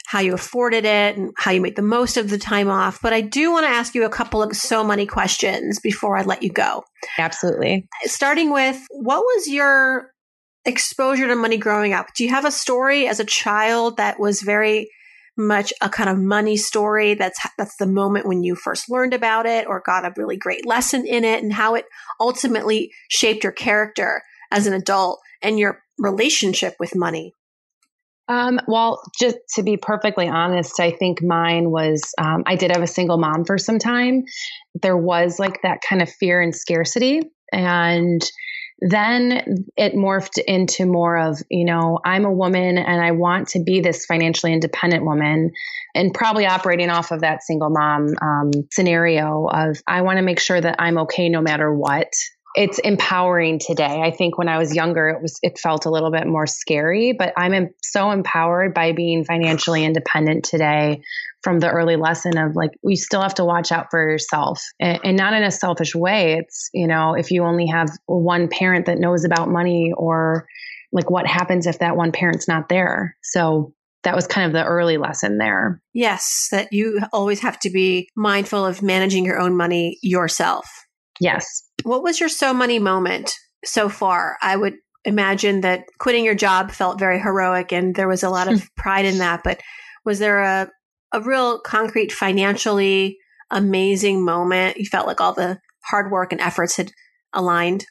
how 0.05 0.19
you 0.19 0.33
afforded 0.33 0.85
it 0.85 1.17
and 1.17 1.31
how 1.37 1.51
you 1.51 1.61
made 1.61 1.75
the 1.75 1.81
most 1.81 2.17
of 2.17 2.29
the 2.29 2.37
time 2.37 2.69
off. 2.69 2.99
But 3.01 3.13
I 3.13 3.21
do 3.21 3.51
want 3.51 3.65
to 3.65 3.69
ask 3.69 3.95
you 3.95 4.05
a 4.05 4.09
couple 4.09 4.43
of 4.43 4.55
so 4.55 4.83
many 4.83 5.05
questions 5.05 5.79
before 5.79 6.17
I 6.17 6.23
let 6.23 6.43
you 6.43 6.51
go. 6.51 6.83
Absolutely. 7.17 7.87
Starting 8.03 8.51
with 8.51 8.79
what 8.91 9.21
was 9.21 9.47
your 9.47 10.11
exposure 10.65 11.27
to 11.27 11.35
money 11.35 11.57
growing 11.57 11.93
up? 11.93 12.07
Do 12.15 12.23
you 12.23 12.29
have 12.29 12.45
a 12.45 12.51
story 12.51 13.07
as 13.07 13.19
a 13.19 13.25
child 13.25 13.97
that 13.97 14.19
was 14.19 14.41
very 14.41 14.89
much 15.35 15.73
a 15.81 15.89
kind 15.89 16.09
of 16.09 16.17
money 16.17 16.55
story 16.55 17.15
that's 17.15 17.39
that's 17.57 17.75
the 17.77 17.87
moment 17.87 18.27
when 18.27 18.43
you 18.43 18.55
first 18.55 18.89
learned 18.89 19.15
about 19.15 19.47
it 19.47 19.65
or 19.67 19.81
got 19.83 20.05
a 20.05 20.13
really 20.15 20.37
great 20.37 20.65
lesson 20.65 21.07
in 21.07 21.23
it 21.23 21.41
and 21.41 21.51
how 21.51 21.73
it 21.73 21.85
ultimately 22.19 22.91
shaped 23.09 23.43
your 23.43 23.51
character 23.51 24.21
as 24.51 24.67
an 24.67 24.73
adult 24.73 25.19
and 25.41 25.57
your 25.57 25.79
relationship 25.97 26.75
with 26.79 26.95
money 26.95 27.33
um, 28.27 28.59
well, 28.67 29.01
just 29.19 29.37
to 29.55 29.63
be 29.63 29.77
perfectly 29.77 30.27
honest, 30.27 30.79
I 30.79 30.91
think 30.91 31.21
mine 31.21 31.71
was 31.71 32.01
um, 32.17 32.43
I 32.45 32.55
did 32.55 32.71
have 32.71 32.81
a 32.81 32.87
single 32.87 33.17
mom 33.17 33.45
for 33.45 33.57
some 33.57 33.79
time. 33.79 34.23
There 34.81 34.97
was 34.97 35.39
like 35.39 35.61
that 35.63 35.79
kind 35.87 36.01
of 36.01 36.09
fear 36.09 36.41
and 36.41 36.55
scarcity. 36.55 37.21
And 37.51 38.23
then 38.79 39.65
it 39.77 39.93
morphed 39.93 40.39
into 40.45 40.85
more 40.85 41.17
of, 41.17 41.41
you 41.49 41.65
know, 41.65 41.99
I'm 42.03 42.25
a 42.25 42.31
woman 42.31 42.77
and 42.77 43.01
I 43.01 43.11
want 43.11 43.49
to 43.49 43.63
be 43.63 43.81
this 43.81 44.05
financially 44.05 44.51
independent 44.51 45.05
woman 45.05 45.51
and 45.95 46.13
probably 46.13 46.45
operating 46.45 46.89
off 46.89 47.11
of 47.11 47.21
that 47.21 47.43
single 47.43 47.69
mom 47.69 48.07
um, 48.21 48.51
scenario 48.71 49.47
of 49.47 49.77
I 49.87 50.01
want 50.01 50.17
to 50.17 50.23
make 50.23 50.39
sure 50.39 50.59
that 50.59 50.77
I'm 50.79 50.97
okay 50.99 51.29
no 51.29 51.41
matter 51.41 51.73
what 51.73 52.11
it's 52.55 52.79
empowering 52.79 53.59
today. 53.59 54.01
I 54.03 54.11
think 54.11 54.37
when 54.37 54.47
I 54.47 54.57
was 54.57 54.75
younger, 54.75 55.09
it 55.09 55.21
was 55.21 55.39
it 55.41 55.57
felt 55.57 55.85
a 55.85 55.89
little 55.89 56.11
bit 56.11 56.27
more 56.27 56.45
scary, 56.45 57.13
but 57.13 57.33
I'm 57.35 57.69
so 57.81 58.11
empowered 58.11 58.73
by 58.73 58.91
being 58.91 59.25
financially 59.25 59.83
independent 59.85 60.45
today. 60.45 61.01
From 61.41 61.59
the 61.59 61.69
early 61.69 61.97
lesson 61.97 62.37
of 62.37 62.55
like, 62.55 62.71
we 62.83 62.95
still 62.95 63.21
have 63.21 63.35
to 63.35 63.43
watch 63.43 63.73
out 63.73 63.87
for 63.91 64.01
yourself, 64.09 64.63
and, 64.79 64.97
and 65.03 65.17
not 65.17 65.33
in 65.33 65.43
a 65.43 65.51
selfish 65.51 65.93
way. 65.93 66.37
It's 66.39 66.69
you 66.73 66.87
know, 66.87 67.15
if 67.15 67.31
you 67.31 67.43
only 67.43 67.67
have 67.67 67.89
one 68.05 68.47
parent 68.47 68.85
that 68.85 68.97
knows 68.97 69.25
about 69.25 69.49
money, 69.49 69.91
or 69.97 70.47
like 70.93 71.09
what 71.09 71.27
happens 71.27 71.67
if 71.67 71.79
that 71.79 71.97
one 71.97 72.13
parent's 72.13 72.47
not 72.47 72.69
there. 72.69 73.17
So 73.23 73.73
that 74.03 74.15
was 74.15 74.27
kind 74.27 74.47
of 74.47 74.53
the 74.53 74.63
early 74.63 74.97
lesson 74.97 75.37
there. 75.37 75.81
Yes, 75.93 76.47
that 76.51 76.71
you 76.71 77.01
always 77.11 77.41
have 77.41 77.59
to 77.61 77.69
be 77.69 78.09
mindful 78.15 78.65
of 78.65 78.81
managing 78.81 79.25
your 79.25 79.39
own 79.39 79.57
money 79.57 79.97
yourself. 80.01 80.65
Yes. 81.19 81.45
What 81.83 82.03
was 82.03 82.19
your 82.19 82.29
so 82.29 82.53
money 82.53 82.79
moment 82.79 83.33
so 83.63 83.89
far? 83.89 84.37
I 84.41 84.55
would 84.55 84.75
imagine 85.05 85.61
that 85.61 85.85
quitting 85.99 86.25
your 86.25 86.35
job 86.35 86.71
felt 86.71 86.99
very 86.99 87.19
heroic 87.19 87.71
and 87.71 87.95
there 87.95 88.07
was 88.07 88.23
a 88.23 88.29
lot 88.29 88.51
of 88.51 88.59
hmm. 88.59 88.65
pride 88.77 89.05
in 89.05 89.17
that, 89.19 89.41
but 89.43 89.61
was 90.05 90.19
there 90.19 90.41
a 90.41 90.69
a 91.11 91.21
real 91.21 91.59
concrete 91.59 92.11
financially 92.11 93.17
amazing 93.51 94.25
moment 94.25 94.77
you 94.77 94.85
felt 94.85 95.05
like 95.05 95.21
all 95.21 95.33
the 95.33 95.59
hard 95.85 96.11
work 96.11 96.31
and 96.31 96.41
efforts 96.41 96.77
had 96.77 96.91
aligned? 97.33 97.85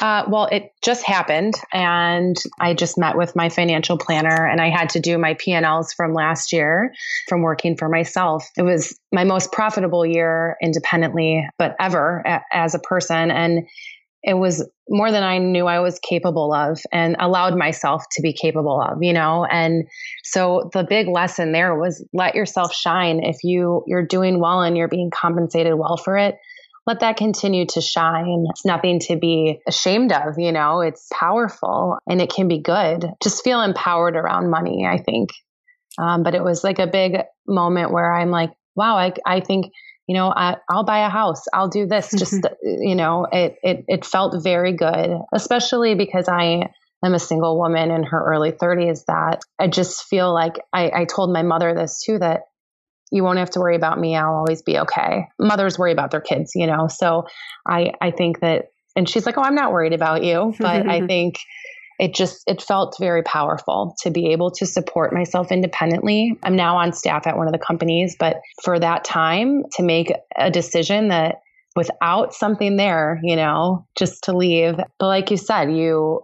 Uh, 0.00 0.24
well, 0.28 0.46
it 0.52 0.72
just 0.82 1.04
happened, 1.04 1.54
and 1.72 2.36
I 2.60 2.74
just 2.74 2.98
met 2.98 3.16
with 3.16 3.36
my 3.36 3.48
financial 3.48 3.98
planner, 3.98 4.46
and 4.46 4.60
I 4.60 4.68
had 4.68 4.88
to 4.90 5.00
do 5.00 5.18
my 5.18 5.34
P&Ls 5.34 5.92
from 5.92 6.14
last 6.14 6.52
year 6.52 6.92
from 7.28 7.42
working 7.42 7.76
for 7.76 7.88
myself. 7.88 8.48
It 8.56 8.62
was 8.62 8.98
my 9.12 9.24
most 9.24 9.52
profitable 9.52 10.06
year 10.06 10.56
independently, 10.62 11.46
but 11.58 11.74
ever 11.80 12.22
a- 12.24 12.42
as 12.52 12.74
a 12.74 12.78
person, 12.78 13.30
and 13.30 13.66
it 14.22 14.34
was 14.34 14.68
more 14.88 15.10
than 15.10 15.24
I 15.24 15.38
knew 15.38 15.66
I 15.66 15.80
was 15.80 15.98
capable 15.98 16.52
of 16.54 16.80
and 16.92 17.16
allowed 17.18 17.56
myself 17.56 18.04
to 18.12 18.22
be 18.22 18.32
capable 18.32 18.80
of, 18.80 19.02
you 19.02 19.12
know. 19.12 19.44
And 19.46 19.84
so 20.22 20.70
the 20.72 20.84
big 20.84 21.08
lesson 21.08 21.52
there 21.52 21.74
was 21.74 22.06
let 22.12 22.34
yourself 22.36 22.72
shine. 22.72 23.20
If 23.24 23.38
you 23.42 23.82
you're 23.86 24.06
doing 24.06 24.38
well 24.38 24.60
and 24.62 24.76
you're 24.76 24.88
being 24.88 25.10
compensated 25.10 25.74
well 25.74 25.96
for 25.96 26.16
it, 26.16 26.36
let 26.86 27.00
that 27.00 27.16
continue 27.16 27.66
to 27.66 27.80
shine. 27.80 28.46
It's 28.50 28.64
nothing 28.64 28.98
to 29.00 29.16
be 29.16 29.60
ashamed 29.68 30.12
of, 30.12 30.38
you 30.38 30.52
know, 30.52 30.80
it's 30.80 31.06
powerful 31.12 31.98
and 32.08 32.20
it 32.20 32.32
can 32.32 32.48
be 32.48 32.58
good. 32.58 33.06
Just 33.22 33.44
feel 33.44 33.60
empowered 33.60 34.16
around 34.16 34.50
money, 34.50 34.84
I 34.86 34.98
think. 34.98 35.30
Um, 35.98 36.22
but 36.22 36.34
it 36.34 36.42
was 36.42 36.64
like 36.64 36.78
a 36.78 36.86
big 36.86 37.18
moment 37.46 37.92
where 37.92 38.12
I'm 38.12 38.30
like, 38.30 38.50
wow, 38.74 38.96
I, 38.96 39.12
I 39.24 39.40
think, 39.40 39.66
you 40.08 40.16
know, 40.16 40.32
I, 40.34 40.56
will 40.70 40.84
buy 40.84 41.06
a 41.06 41.10
house. 41.10 41.44
I'll 41.52 41.68
do 41.68 41.86
this. 41.86 42.10
Just, 42.18 42.46
you 42.62 42.96
know, 42.96 43.26
it, 43.30 43.56
it, 43.62 43.84
it 43.86 44.04
felt 44.04 44.42
very 44.42 44.72
good, 44.72 45.18
especially 45.32 45.94
because 45.94 46.28
I 46.28 46.70
am 47.04 47.14
a 47.14 47.18
single 47.18 47.58
woman 47.58 47.90
in 47.90 48.02
her 48.04 48.24
early 48.24 48.50
30s 48.52 49.04
that 49.06 49.42
I 49.58 49.68
just 49.68 50.04
feel 50.04 50.32
like 50.32 50.54
I, 50.72 50.90
I 50.94 51.04
told 51.04 51.32
my 51.32 51.42
mother 51.42 51.74
this 51.74 52.02
too, 52.02 52.18
that 52.18 52.42
you 53.12 53.22
won't 53.22 53.38
have 53.38 53.50
to 53.50 53.60
worry 53.60 53.76
about 53.76 54.00
me. 54.00 54.16
I'll 54.16 54.34
always 54.34 54.62
be 54.62 54.78
okay. 54.78 55.28
Mothers 55.38 55.78
worry 55.78 55.92
about 55.92 56.10
their 56.10 56.20
kids, 56.20 56.52
you 56.54 56.66
know. 56.66 56.88
So 56.88 57.26
I 57.68 57.92
I 58.00 58.10
think 58.10 58.40
that 58.40 58.72
and 58.96 59.08
she's 59.08 59.26
like, 59.26 59.38
"Oh, 59.38 59.42
I'm 59.42 59.54
not 59.54 59.72
worried 59.72 59.92
about 59.92 60.24
you." 60.24 60.54
But 60.58 60.88
I 60.88 61.00
think 61.06 61.36
it 61.98 62.14
just 62.14 62.42
it 62.46 62.62
felt 62.62 62.96
very 62.98 63.22
powerful 63.22 63.94
to 64.02 64.10
be 64.10 64.32
able 64.32 64.50
to 64.52 64.66
support 64.66 65.12
myself 65.12 65.52
independently. 65.52 66.36
I'm 66.42 66.56
now 66.56 66.76
on 66.78 66.92
staff 66.92 67.26
at 67.26 67.36
one 67.36 67.46
of 67.46 67.52
the 67.52 67.58
companies, 67.58 68.16
but 68.18 68.40
for 68.62 68.78
that 68.78 69.04
time 69.04 69.64
to 69.76 69.82
make 69.82 70.12
a 70.36 70.50
decision 70.50 71.08
that 71.08 71.36
without 71.76 72.34
something 72.34 72.76
there, 72.76 73.20
you 73.22 73.36
know, 73.36 73.86
just 73.96 74.24
to 74.24 74.36
leave. 74.36 74.76
But 74.98 75.06
like 75.06 75.30
you 75.30 75.36
said, 75.36 75.70
you 75.70 76.22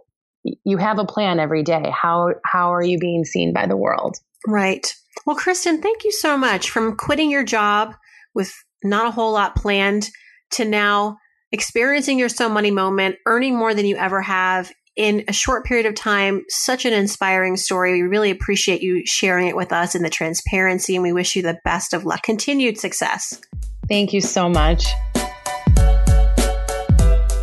you 0.64 0.78
have 0.78 0.98
a 0.98 1.04
plan 1.04 1.38
every 1.38 1.62
day. 1.62 1.92
How 1.92 2.30
how 2.44 2.72
are 2.72 2.82
you 2.82 2.98
being 2.98 3.24
seen 3.24 3.52
by 3.52 3.66
the 3.66 3.76
world? 3.76 4.16
Right. 4.46 4.86
Well, 5.26 5.36
Kristen, 5.36 5.82
thank 5.82 6.04
you 6.04 6.12
so 6.12 6.36
much 6.36 6.70
from 6.70 6.96
quitting 6.96 7.30
your 7.30 7.44
job 7.44 7.94
with 8.34 8.52
not 8.82 9.06
a 9.06 9.10
whole 9.10 9.32
lot 9.32 9.56
planned 9.56 10.08
to 10.52 10.64
now 10.64 11.18
experiencing 11.52 12.18
your 12.18 12.28
so 12.28 12.48
money 12.48 12.70
moment, 12.70 13.16
earning 13.26 13.56
more 13.56 13.74
than 13.74 13.86
you 13.86 13.96
ever 13.96 14.22
have 14.22 14.72
in 14.96 15.24
a 15.28 15.32
short 15.32 15.64
period 15.64 15.86
of 15.86 15.94
time. 15.94 16.42
Such 16.48 16.84
an 16.84 16.92
inspiring 16.92 17.56
story. 17.56 18.02
We 18.02 18.08
really 18.08 18.30
appreciate 18.30 18.82
you 18.82 19.02
sharing 19.06 19.48
it 19.48 19.56
with 19.56 19.72
us 19.72 19.94
and 19.94 20.04
the 20.04 20.10
transparency, 20.10 20.96
and 20.96 21.02
we 21.02 21.12
wish 21.12 21.36
you 21.36 21.42
the 21.42 21.58
best 21.64 21.94
of 21.94 22.04
luck, 22.04 22.22
continued 22.22 22.78
success. 22.78 23.40
Thank 23.88 24.12
you 24.12 24.20
so 24.20 24.48
much. 24.48 24.86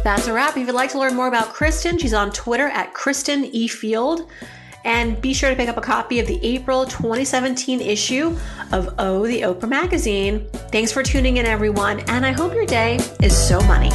That's 0.03 0.27
a 0.27 0.33
wrap. 0.33 0.55
If 0.55 0.67
you'd 0.67 0.75
like 0.75 0.91
to 0.91 0.99
learn 0.99 1.15
more 1.15 1.27
about 1.27 1.53
Kristen, 1.53 1.97
she's 1.97 2.13
on 2.13 2.31
Twitter 2.31 2.67
at 2.67 2.93
Kristen 2.93 3.45
E. 3.45 3.67
Field. 3.67 4.29
And 4.85 5.19
be 5.19 5.33
sure 5.33 5.49
to 5.49 5.55
pick 5.55 5.67
up 5.67 5.77
a 5.77 5.81
copy 5.81 6.19
of 6.19 6.27
the 6.27 6.39
April 6.45 6.85
2017 6.85 7.81
issue 7.81 8.37
of 8.71 8.95
Oh, 8.97 9.25
the 9.25 9.41
Oprah 9.41 9.67
magazine. 9.67 10.47
Thanks 10.71 10.91
for 10.91 11.03
tuning 11.03 11.37
in, 11.37 11.45
everyone, 11.45 11.99
and 12.01 12.25
I 12.25 12.31
hope 12.31 12.53
your 12.53 12.67
day 12.67 12.95
is 13.21 13.35
so 13.35 13.59
money. 13.61 13.91